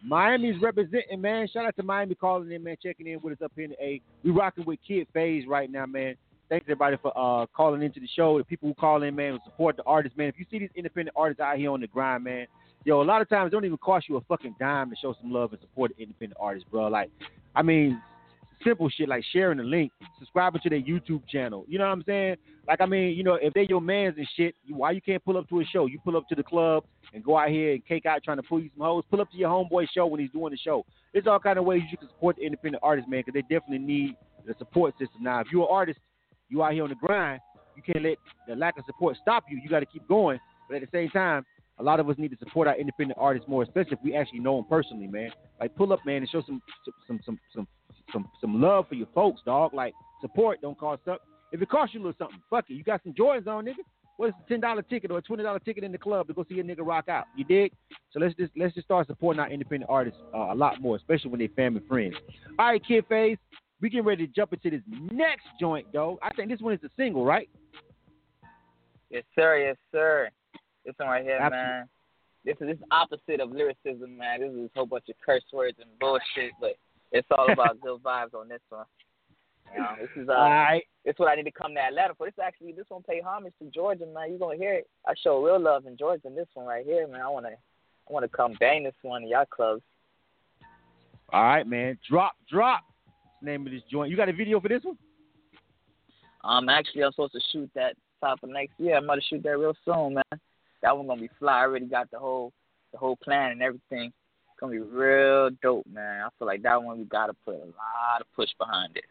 [0.03, 1.47] Miami's representing, man.
[1.47, 3.83] Shout out to Miami calling in, man, checking in with us up here in the
[3.83, 4.01] A.
[4.23, 6.15] We rocking with Kid Faze right now, man.
[6.47, 8.37] Thanks everybody for uh, calling into the show.
[8.37, 10.27] The people who call in, man, support the artists, man.
[10.27, 12.47] If you see these independent artists out here on the grind, man,
[12.85, 15.13] yo, a lot of times it don't even cost you a fucking dime to show
[15.21, 16.87] some love and support the independent artists, bro.
[16.87, 17.11] Like,
[17.55, 18.01] I mean,
[18.63, 21.65] simple shit like sharing the link, subscribing to their YouTube channel.
[21.67, 22.35] You know what I'm saying?
[22.67, 25.37] Like I mean, you know, if they're your mans and shit, why you can't pull
[25.37, 25.85] up to a show?
[25.85, 26.83] You pull up to the club
[27.13, 29.03] and go out here and cake out trying to pull you some hoes.
[29.09, 30.85] Pull up to your homeboy show when he's doing the show.
[31.13, 33.79] There's all kind of ways you can support the independent artists, man, because they definitely
[33.79, 35.23] need the support system.
[35.23, 35.99] Now, if you're an artist,
[36.49, 37.41] you out here on the grind,
[37.75, 39.59] you can't let the lack of support stop you.
[39.61, 40.39] You got to keep going.
[40.67, 41.45] But at the same time,
[41.79, 44.39] a lot of us need to support our independent artists more, especially if we actually
[44.39, 45.31] know them personally, man.
[45.59, 46.61] Like pull up, man, and show some
[47.07, 47.67] some some some
[48.11, 49.73] some some love for your folks, dog.
[49.73, 51.21] Like support don't cost up.
[51.51, 52.73] If it costs you a little something, fuck it.
[52.73, 53.75] You got some Jordans on, nigga.
[54.17, 56.33] What is a ten dollar ticket or a twenty dollar ticket in the club to
[56.33, 57.25] go see a nigga rock out?
[57.35, 57.71] You dig?
[58.11, 61.31] So let's just let's just start supporting our independent artists uh, a lot more, especially
[61.31, 62.15] when they family friends.
[62.57, 63.37] All right, Kid Faze,
[63.81, 64.81] we getting ready to jump into this
[65.11, 66.19] next joint, though.
[66.21, 67.49] I think this one is a single, right?
[69.09, 69.57] Yes, sir.
[69.57, 70.29] Yes, sir.
[70.85, 71.69] This one right here, Absolutely.
[71.69, 71.89] man.
[72.45, 74.41] This is this opposite of lyricism, man.
[74.41, 76.75] This is a whole bunch of curse words and bullshit, but
[77.11, 78.85] it's all about good vibes on this one.
[79.73, 80.83] You know, this is uh, All right.
[81.05, 82.25] this is what I need to come to Atlanta for.
[82.25, 84.29] This actually, this one pay homage to Georgia, man.
[84.29, 84.89] You are gonna hear it?
[85.07, 87.21] I show real love in Georgia in this one right here, man.
[87.21, 89.83] I wanna, I wanna come bang this one in y'all clubs.
[91.31, 91.97] All right, man.
[92.09, 92.81] Drop, drop.
[93.41, 94.09] Name of this joint?
[94.09, 94.97] You got a video for this one?
[96.43, 98.97] Um, actually, I'm supposed to shoot that top of next year.
[98.97, 100.39] I'm gonna shoot that real soon, man.
[100.81, 101.59] That one gonna be fly.
[101.59, 102.51] I already got the whole,
[102.91, 104.11] the whole plan and everything.
[104.59, 106.21] It's gonna be real dope, man.
[106.25, 109.05] I feel like that one we gotta put a lot of push behind it.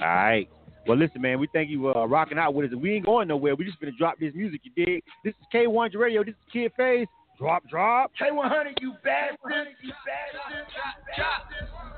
[0.00, 0.48] All right.
[0.86, 1.38] Well, listen, man.
[1.38, 2.78] We thank you uh, rocking out with us.
[2.78, 3.54] We ain't going nowhere.
[3.56, 4.62] We just gonna drop this music.
[4.64, 5.02] You dig?
[5.22, 6.24] This is K100 Radio.
[6.24, 7.06] This is Kid Faze.
[7.38, 8.10] Drop, drop.
[8.18, 9.68] K100, you bastard.
[9.82, 10.64] You bastard.
[10.72, 11.44] Drop, drop.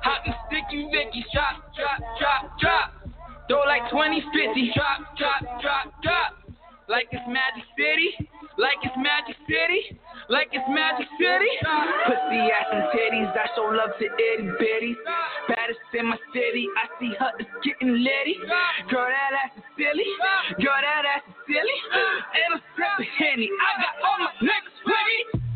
[0.03, 1.25] Hot and sticky Vicky.
[1.33, 3.47] Drop, drop, drop, drop.
[3.47, 4.73] Throw like 20, 50.
[4.75, 6.50] Drop, drop, drop, drop.
[6.91, 8.19] Like it's Magic City.
[8.59, 9.95] Like it's Magic City.
[10.27, 11.53] Like it's Magic City.
[11.63, 13.31] Pussy ass and titties.
[13.31, 14.99] I show love to itty bitties.
[15.47, 16.67] Baddest in my city.
[16.67, 18.43] I see her is getting litty.
[18.91, 20.11] Girl, that ass is silly.
[20.59, 21.79] Girl, that ass is silly.
[21.95, 23.47] And I'm sipping Henny.
[23.47, 25.47] I got all my niggas me.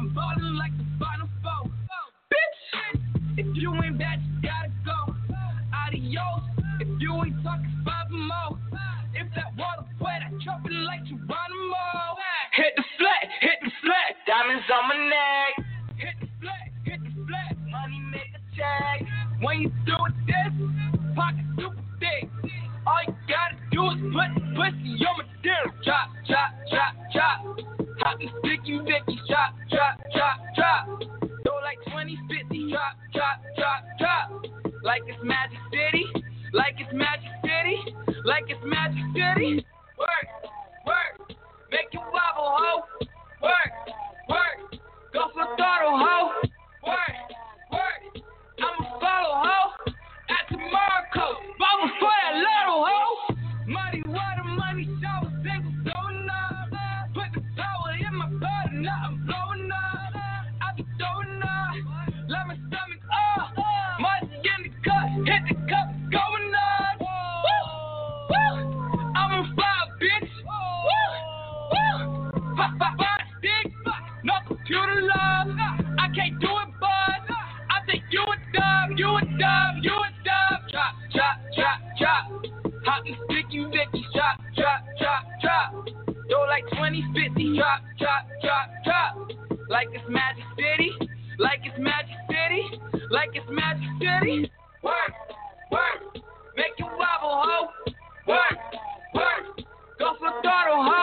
[0.00, 1.68] I'm ballin' like the final four.
[2.32, 5.12] Bitch, if you ain't bad, you gotta go.
[5.76, 6.40] Adios,
[6.80, 8.56] if you ain't talking five more.
[9.20, 12.16] If that water wet, I chop it like Geronimo.
[12.56, 15.52] Hit the flat, hit the flat, diamonds on my neck.
[16.00, 19.06] Hit the flat, hit the flat, money make a check.
[19.44, 20.52] When you do this,
[21.14, 22.32] pocket super thick.
[22.88, 25.68] All you gotta do is put the pussy on my dick.
[25.84, 27.38] Drop, drop, drop, drop.
[28.00, 30.82] Hot and sticky Vicky, drop, drop, drop, drop.
[31.44, 34.26] Throw like 20, 50, drop, drop, drop, drop.
[34.82, 36.08] Like it's Magic City,
[36.56, 37.84] like it's Magic City,
[38.24, 39.64] like it's Magic City.
[39.98, 40.28] Work,
[40.86, 41.28] work,
[41.70, 42.82] make you wobble, ho.
[43.42, 43.72] Work,
[44.28, 44.80] work,
[45.12, 46.30] go for throttle, ho.
[46.86, 47.16] Work,
[47.72, 48.24] work,
[48.58, 49.92] I'ma follow, ho.
[50.28, 51.04] At tomorrow,
[51.58, 53.34] bubble for that little ho.
[53.66, 56.70] Money, water, money, shower, singles going up.
[57.14, 60.14] Put the power in my and now I'm blowing up.
[60.60, 61.74] I be throwing up,
[62.28, 63.56] let my stomach up.
[64.00, 65.99] Money in the cup, hit the cup,
[73.38, 73.72] stick,
[74.24, 75.48] no computer love.
[75.98, 77.20] I can't do it, bud.
[77.70, 80.58] I think you a dub, you a dub, you a dub.
[80.70, 82.24] Drop, drop, drop, drop.
[82.84, 85.88] Hot and sticky Vicky, drop, drop, drop, drop.
[86.28, 89.30] Throw like 20, 50, drop, drop, drop, drop.
[89.68, 90.90] Like it's Magic City,
[91.38, 92.64] like it's Magic City,
[93.10, 94.50] like it's Magic City.
[94.82, 95.14] Work,
[95.70, 96.24] work,
[96.56, 97.68] make you wobble, ho.
[98.26, 98.58] Work,
[99.14, 99.60] work,
[99.98, 100.99] go for throttle, ho.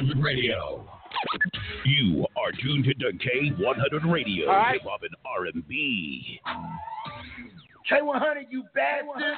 [0.00, 0.86] K100 Radio.
[1.84, 4.72] You are tuned to K100 Radio, All right.
[4.74, 6.40] hip hop and R&B.
[7.90, 9.36] K100, you bastard.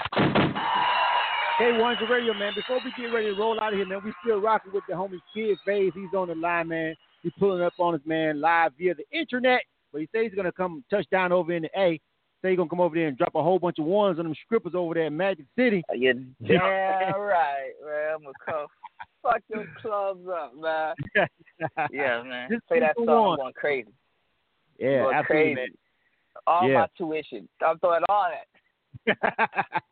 [1.61, 2.53] K100 Radio, man.
[2.55, 4.95] Before we get ready to roll out of here, man, we still rocking with the
[4.95, 5.93] homie Kid Faze.
[5.95, 6.95] He's on the line, man.
[7.23, 9.63] He's pulling up on us, man, live via the internet.
[9.93, 12.01] But he says he's gonna come touch down over in the A.
[12.43, 14.35] Say he's gonna come over there and drop a whole bunch of ones on them
[14.45, 15.83] strippers over there in Magic City.
[15.91, 16.13] Uh, yeah,
[16.47, 16.61] damn
[17.21, 18.15] right, man.
[18.15, 18.67] I'm gonna come
[19.23, 20.95] fuck them clubs up, man.
[21.93, 22.51] Yeah, man.
[22.51, 23.31] Just Play that song, on.
[23.33, 23.89] I'm going crazy.
[24.79, 25.73] Yeah, going absolutely, crazy.
[26.47, 26.75] All Yeah.
[26.81, 27.49] my tuition.
[27.65, 28.47] I'm throwing all that.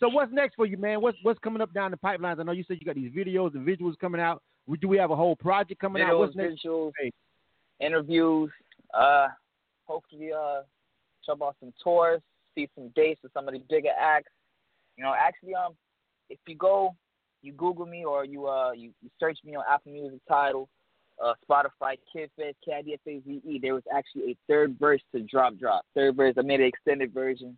[0.00, 1.00] so what's next for you, man?
[1.00, 2.40] What's what's coming up down the pipelines?
[2.40, 4.42] I know you said you got these videos and visuals coming out.
[4.80, 6.14] Do we have a whole project coming out?
[6.14, 6.64] Videos, What's next?
[6.64, 7.12] visuals, Hey.
[7.80, 8.50] interviews.
[8.94, 9.28] Uh,
[9.86, 10.62] hopefully, uh,
[11.26, 12.22] jump on some tours,
[12.54, 14.32] see some dates with some of the bigger acts.
[14.96, 15.76] You know, actually, um,
[16.30, 16.94] if you go,
[17.44, 20.68] you Google me or you uh you, you search me on Apple Music Tidal,
[21.22, 23.58] uh, Spotify, Kid Faze, K I D F A Z E.
[23.60, 25.84] There was actually a third verse to drop drop.
[25.94, 27.56] Third verse, I made an extended version.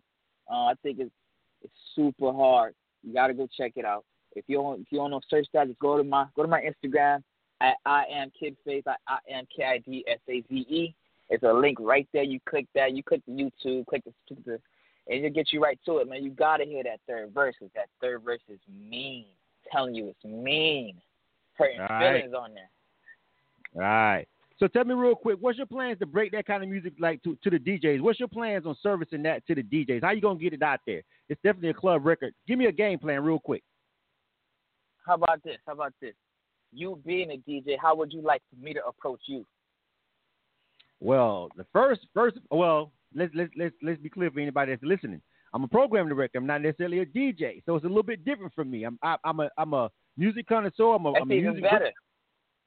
[0.51, 1.11] Uh, I think it's
[1.63, 2.73] it's super hard.
[3.03, 4.03] You gotta go check it out.
[4.35, 6.47] If you don't if you don't know search that, just go to my go to
[6.47, 7.23] my Instagram
[7.61, 8.83] at I am Kid Faze.
[8.85, 10.93] I, I am K I D S A Z E.
[11.29, 12.23] It's a link right there.
[12.23, 12.93] You click that.
[12.93, 13.85] You click the YouTube.
[13.87, 14.59] Click the, the
[15.09, 16.23] and it'll get you right to it, man.
[16.23, 17.55] You gotta hear that third verse.
[17.59, 18.59] Cause that third verse is
[18.89, 19.25] mean.
[19.71, 20.97] Telling you, it's mean.
[21.57, 22.23] Hurting All right.
[22.23, 22.69] feelings on there.
[23.75, 24.27] All right.
[24.59, 27.21] So tell me real quick, what's your plans to break that kind of music like
[27.23, 28.01] to, to the DJs?
[28.01, 30.03] What's your plans on servicing that to the DJs?
[30.03, 31.03] How you gonna get it out there?
[31.29, 32.33] It's definitely a club record.
[32.47, 33.63] Give me a game plan real quick.
[35.05, 35.57] How about this?
[35.67, 36.13] How about this?
[36.73, 39.45] You being a DJ, how would you like for me to approach you?
[40.99, 45.21] Well, the first first well, let's let's let's let's be clear for anybody that's listening.
[45.53, 46.37] I'm a program director.
[46.37, 48.83] I'm not necessarily a DJ, so it's a little bit different from me.
[48.83, 50.95] I'm I, I'm a I'm a music connoisseur.
[50.95, 51.91] I'm a, That's I'm a even music better.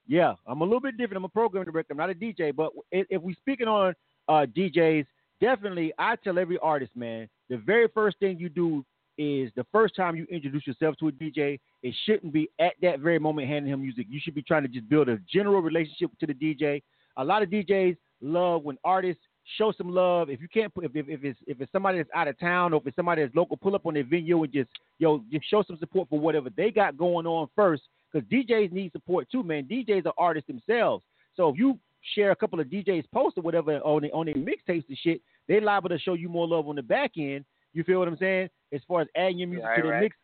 [0.07, 1.18] Yeah, I'm a little bit different.
[1.18, 1.93] I'm a program director.
[1.93, 2.55] I'm not a DJ.
[2.55, 3.95] But if, if we speaking on
[4.28, 5.07] uh, DJs,
[5.41, 8.85] definitely I tell every artist, man, the very first thing you do
[9.18, 13.01] is the first time you introduce yourself to a DJ, it shouldn't be at that
[13.01, 14.07] very moment handing him music.
[14.09, 16.83] You should be trying to just build a general relationship to the DJ.
[17.18, 19.22] A lot of DJs love when artists
[19.57, 20.30] show some love.
[20.30, 22.72] If you can't put if, if, if it's if it's somebody that's out of town
[22.72, 25.48] or if it's somebody that's local, pull up on their venue and just yo just
[25.48, 27.82] show some support for whatever they got going on first.
[28.12, 29.64] Because DJs need support too, man.
[29.64, 31.05] DJs are artists themselves.
[31.36, 31.78] So if you
[32.14, 35.20] share a couple of DJs posts or whatever on their on their mixtapes and shit,
[35.48, 37.44] they liable to show you more love on the back end.
[37.72, 38.48] You feel what I'm saying?
[38.72, 40.03] As far as adding your music Right, to the right.
[40.03, 40.16] mix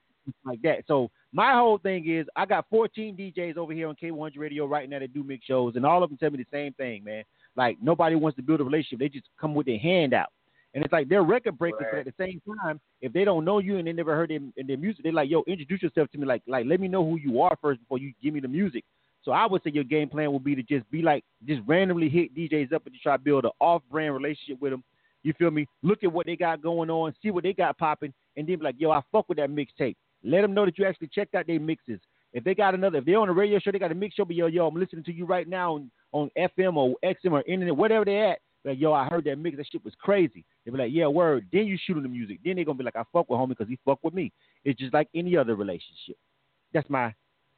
[0.44, 0.84] like that.
[0.88, 4.88] So my whole thing is I got 14 DJs over here on K100 Radio right
[4.88, 7.22] now that do mix shows, and all of them tell me the same thing, man.
[7.57, 10.28] Like nobody wants to build a relationship; they just come with their hand out,
[10.74, 11.86] and it's like they're record breakers.
[11.90, 14.40] But at the same time, if they don't know you and they never heard their,
[14.57, 16.26] in their music, they're like, "Yo, introduce yourself to me.
[16.26, 18.84] Like, like let me know who you are first before you give me the music."
[19.26, 22.09] So I would say your game plan would be to just be like, just randomly
[22.09, 24.84] hit DJs up and just try to build an off-brand relationship with them.
[25.24, 25.66] You feel me?
[25.82, 28.64] Look at what they got going on, see what they got popping, and then be
[28.64, 29.96] like, yo, I fuck with that mixtape.
[30.22, 31.98] Let them know that you actually checked out their mixes.
[32.37, 34.26] If they got another, if they're on a radio show, they got a mix show,
[34.26, 37.43] but yo, yo, I'm listening to you right now on, on FM or XM or
[37.49, 38.41] internet, whatever they're at.
[38.62, 39.57] Like, yo, I heard that mix.
[39.57, 40.45] That shit was crazy.
[40.62, 41.47] They be like, yeah, word.
[41.51, 42.41] Then you shoot the music.
[42.45, 44.32] Then they gonna be like, I fuck with homie because he fuck with me.
[44.66, 46.18] It's just like any other relationship.
[46.74, 47.14] That's my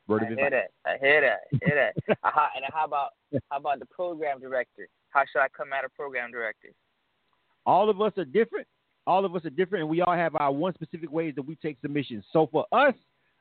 [0.06, 0.62] word I of hear advice.
[0.84, 0.90] that.
[0.92, 1.40] I hear that.
[1.54, 2.16] I hear that.
[2.22, 3.08] Uh, how, and how about
[3.50, 4.86] how about the program director?
[5.10, 6.68] How should I come at a program director?
[7.66, 8.68] All of us are different.
[9.08, 11.56] All of us are different, and we all have our one specific ways that we
[11.56, 12.22] take submissions.
[12.32, 12.94] So for us,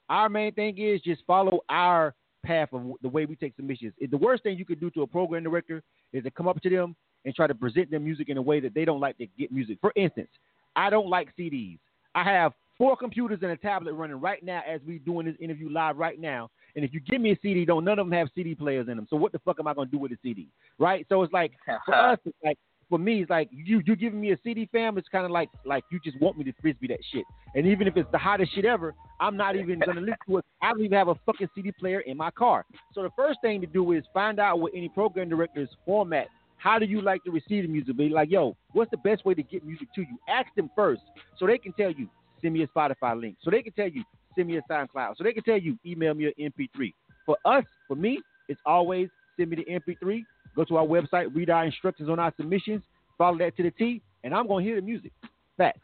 [0.10, 2.14] our main thing is just follow our
[2.45, 3.93] path of the way we take submissions.
[3.99, 5.84] The worst thing you could do to a program director
[6.14, 6.95] is to come up to them
[7.26, 9.51] and try to present their music in a way that they don't like to get
[9.51, 9.78] music.
[9.82, 10.30] For instance,
[10.76, 11.80] I don't like CDs.
[12.16, 15.70] I have four computers and a tablet running right now as we're doing this interview
[15.70, 16.49] live right now.
[16.76, 18.95] And if you give me a CD, don't none of them have CD players in
[18.95, 19.08] them.
[19.10, 20.47] So what the fuck am I gonna do with a CD?
[20.78, 21.05] Right?
[21.10, 21.53] So it's like
[21.86, 22.58] for us, it's like
[22.90, 24.98] for me, it's like you you giving me a CD fam.
[24.98, 27.26] It's kind of like like you just want me to frisbee that shit.
[27.56, 30.46] And even if it's the hottest shit ever, I'm not even gonna listen to it.
[30.62, 32.66] I don't even have a fucking CD player in my car.
[32.94, 36.28] So the first thing to do is find out what any program director's format.
[36.58, 37.96] How do you like to receive the music?
[37.98, 40.18] Be like, yo, what's the best way to get music to you?
[40.28, 41.02] Ask them first,
[41.38, 42.10] so they can tell you.
[42.42, 43.36] Send me a Spotify link.
[43.42, 44.04] So they can tell you.
[44.36, 45.18] Send me a SoundCloud.
[45.18, 45.78] So they can tell you.
[45.86, 46.94] Email me an MP3.
[47.26, 50.24] For us, for me, it's always send me the MP3.
[50.58, 52.82] Go to our website, read our instructions on our submissions,
[53.16, 55.12] follow that to the T, and I'm gonna hear the music.
[55.55, 55.80] Facts.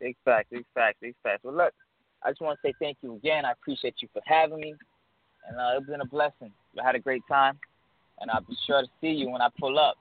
[0.00, 1.44] Big fact, big fact, big fact.
[1.44, 1.72] Well, look,
[2.24, 3.44] I just want to say thank you again.
[3.44, 4.74] I appreciate you for having me,
[5.48, 6.50] and uh, it's been a blessing.
[6.82, 7.56] I had a great time,
[8.20, 9.94] and I'll be sure to see you when I pull up.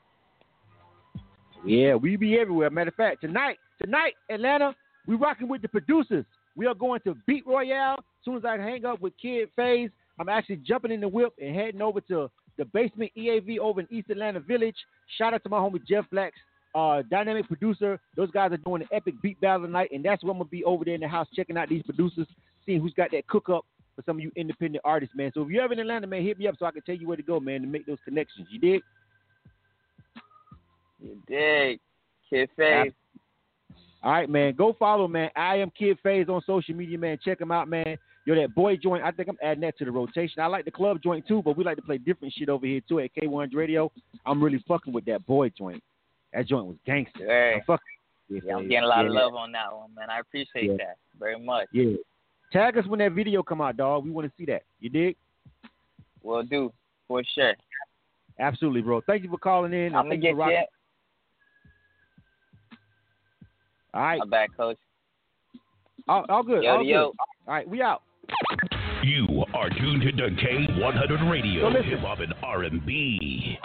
[1.63, 2.71] Yeah, we be everywhere.
[2.71, 4.75] Matter of fact, tonight, tonight, Atlanta,
[5.05, 6.25] we rocking with the producers.
[6.55, 7.99] We are going to Beat Royale.
[7.99, 11.33] As soon as I hang up with Kid Faze, I'm actually jumping in the whip
[11.39, 14.75] and heading over to the basement EAV over in East Atlanta Village.
[15.17, 16.37] Shout out to my homie Jeff Blacks,
[16.73, 17.99] uh, dynamic producer.
[18.15, 20.63] Those guys are doing an epic beat battle tonight, and that's where I'm gonna be
[20.63, 22.27] over there in the house checking out these producers,
[22.65, 25.31] seeing who's got that cook up for some of you independent artists, man.
[25.33, 27.07] So if you're ever in Atlanta, man, hit me up so I can tell you
[27.07, 28.47] where to go, man, to make those connections.
[28.51, 28.81] You dig?
[31.01, 31.79] You dig,
[32.29, 32.93] Kid Faze.
[34.03, 34.53] All right, man.
[34.55, 35.29] Go follow, man.
[35.35, 37.17] I am Kid Faze on social media, man.
[37.23, 37.97] Check him out, man.
[38.25, 39.03] Yo, that boy joint.
[39.03, 40.41] I think I'm adding that to the rotation.
[40.41, 42.81] I like the club joint too, but we like to play different shit over here
[42.87, 43.91] too at K100 Radio.
[44.25, 45.83] I'm really fucking with that boy joint.
[46.33, 47.25] That joint was gangster.
[47.25, 47.53] Hey.
[47.57, 47.85] I'm fucking.
[48.43, 50.09] Yeah, I'm getting a lot of love on that one, man.
[50.09, 50.77] I appreciate Yeah.
[50.77, 51.67] that very much.
[51.71, 51.93] Yeah.
[52.51, 54.03] Tag us when that video come out, dog.
[54.03, 54.63] We want to see that.
[54.79, 55.15] You dig?
[56.23, 56.73] Will do
[57.07, 57.53] for sure.
[58.39, 59.01] Absolutely, bro.
[59.01, 59.93] Thank you for calling in.
[59.95, 60.57] I'm gonna you get for rocking-
[62.71, 62.77] you.
[63.93, 64.19] All right.
[64.19, 64.77] My bad, coach.
[66.07, 66.63] All, all good.
[66.63, 67.05] Yo, all yo.
[67.11, 67.17] good.
[67.47, 68.01] All right, we out.
[69.05, 73.59] You are tuned to K100 Radio, So hip hop and R&B.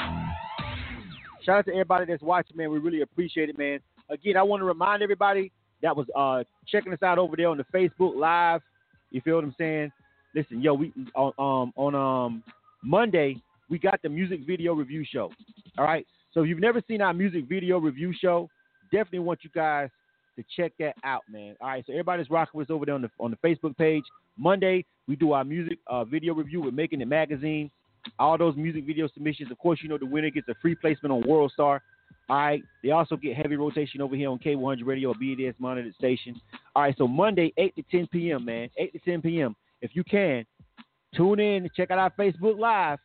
[1.43, 2.70] Shout out to everybody that's watching, man.
[2.70, 3.78] We really appreciate it, man.
[4.11, 7.57] Again, I want to remind everybody that was uh, checking us out over there on
[7.57, 8.61] the Facebook Live.
[9.12, 9.91] You feel what I'm saying?
[10.34, 12.43] Listen, yo, we on um, on um
[12.84, 15.32] Monday we got the music video review show.
[15.78, 16.07] All right.
[16.34, 18.51] So if you've never seen our music video review show,
[18.93, 19.88] definitely want you guys
[20.43, 21.57] to check that out, man.
[21.61, 21.84] All right.
[21.86, 24.05] So everybody's rocking with us over there on the on the Facebook page.
[24.36, 27.70] Monday we do our music uh, video review with Making It Magazine.
[28.18, 29.51] All those music video submissions.
[29.51, 31.82] Of course, you know the winner gets a free placement on World Star.
[32.28, 32.62] All right.
[32.82, 36.41] They also get heavy rotation over here on K100 Radio, a BDS monitored station.
[36.74, 36.95] All right.
[36.97, 38.70] So Monday, 8 to 10 p.m., man.
[38.78, 39.57] 8 to 10 p.m.
[39.82, 40.47] If you can,
[41.14, 42.99] tune in and check out our Facebook Live.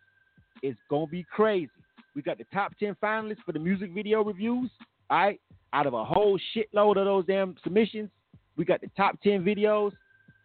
[0.61, 1.69] It's to be crazy.
[2.15, 4.69] We got the top 10 finalists for the music video reviews.
[5.09, 5.41] All right.
[5.74, 8.09] Out of a whole shitload of those damn submissions,
[8.55, 9.91] we got the top 10 videos.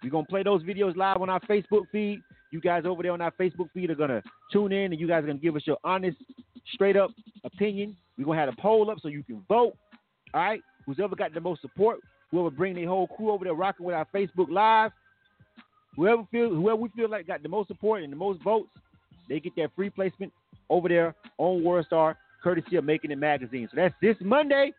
[0.02, 2.20] We're going to play those videos live on our Facebook feed.
[2.50, 5.06] You guys over there on our Facebook feed are going to tune in and you
[5.06, 6.16] guys are going to give us your honest,
[6.72, 7.10] straight up
[7.44, 7.96] opinion.
[8.18, 9.74] We're going to have a poll up so you can vote.
[10.34, 10.62] All right.
[10.86, 12.00] Who's ever got the most support,
[12.30, 14.90] whoever bring their whole crew over there rocking with our Facebook Live,
[15.94, 18.70] whoever feel whoever we feel like got the most support and the most votes,
[19.28, 20.32] they get that free placement
[20.68, 23.68] over there on WorldStar, courtesy of Making It Magazine.
[23.70, 24.72] So that's this Monday.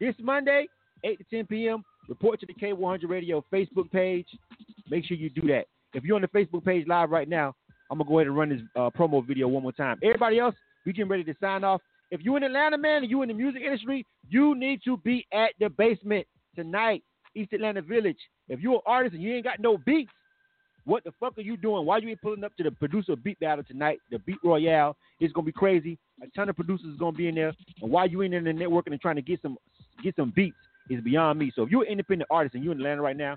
[0.00, 0.68] This Monday,
[1.04, 1.84] 8 to 10 p.m.
[2.08, 4.26] Report to the K100 Radio Facebook page.
[4.88, 5.66] Make sure you do that.
[5.92, 7.54] If you're on the Facebook page live right now,
[7.90, 9.98] I'm gonna go ahead and run this uh, promo video one more time.
[10.02, 10.54] Everybody else,
[10.86, 11.80] we getting ready to sign off.
[12.10, 15.26] If you're in Atlanta, man, and you in the music industry, you need to be
[15.32, 17.02] at the basement tonight,
[17.34, 18.18] East Atlanta Village.
[18.48, 20.10] If you're an artist and you ain't got no beats,
[20.84, 21.84] what the fuck are you doing?
[21.84, 23.98] Why you ain't pulling up to the producer beat battle tonight?
[24.10, 25.98] The Beat Royale is gonna be crazy.
[26.22, 27.52] A ton of producers is gonna be in there.
[27.82, 29.58] And why you ain't in the networking and trying to get some
[30.02, 30.56] get some beats
[30.90, 31.52] is beyond me.
[31.54, 33.36] So if you're an independent artist and you're in Atlanta right now,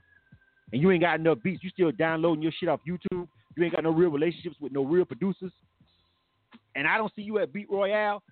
[0.72, 3.28] and you ain't got enough beats, you still downloading your shit off YouTube.
[3.58, 5.52] You ain't got no real relationships with no real producers.
[6.76, 8.24] And I don't see you at Beat Royale.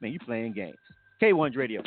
[0.00, 0.76] Man, you playing games.
[1.22, 1.82] K1's Radio.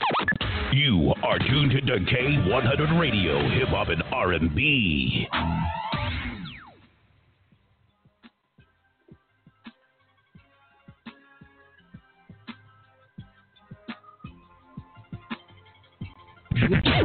[0.74, 5.28] You are tuned to K100 Radio, hip hop and R&B.
[16.70, 17.02] Hi,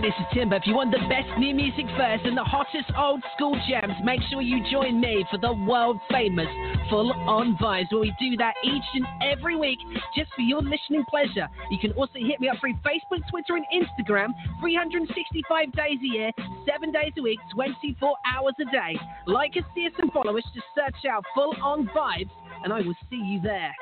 [0.00, 0.56] this is Timber.
[0.56, 4.22] If you want the best new music first and the hottest old school jams, make
[4.30, 6.48] sure you join me for the world famous
[6.88, 9.78] Full On Vibes, where we do that each and every week
[10.16, 11.50] just for your listening pleasure.
[11.70, 14.32] You can also hit me up through Facebook, Twitter, and Instagram
[14.62, 16.32] 365 days a year,
[16.64, 18.98] 7 days a week, 24 hours a day.
[19.26, 20.44] Like us, see us, and follow us.
[20.54, 22.30] Just search out Full On Vibes,
[22.64, 23.74] and I will see you there.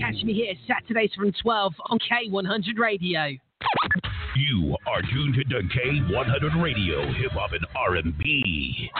[0.00, 3.36] Catch me here Saturdays from 12 on K100 Radio.
[4.36, 8.90] You are tuned to K100 Radio, hip hop and R&B.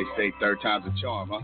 [0.00, 1.40] They say third time's a charm, huh?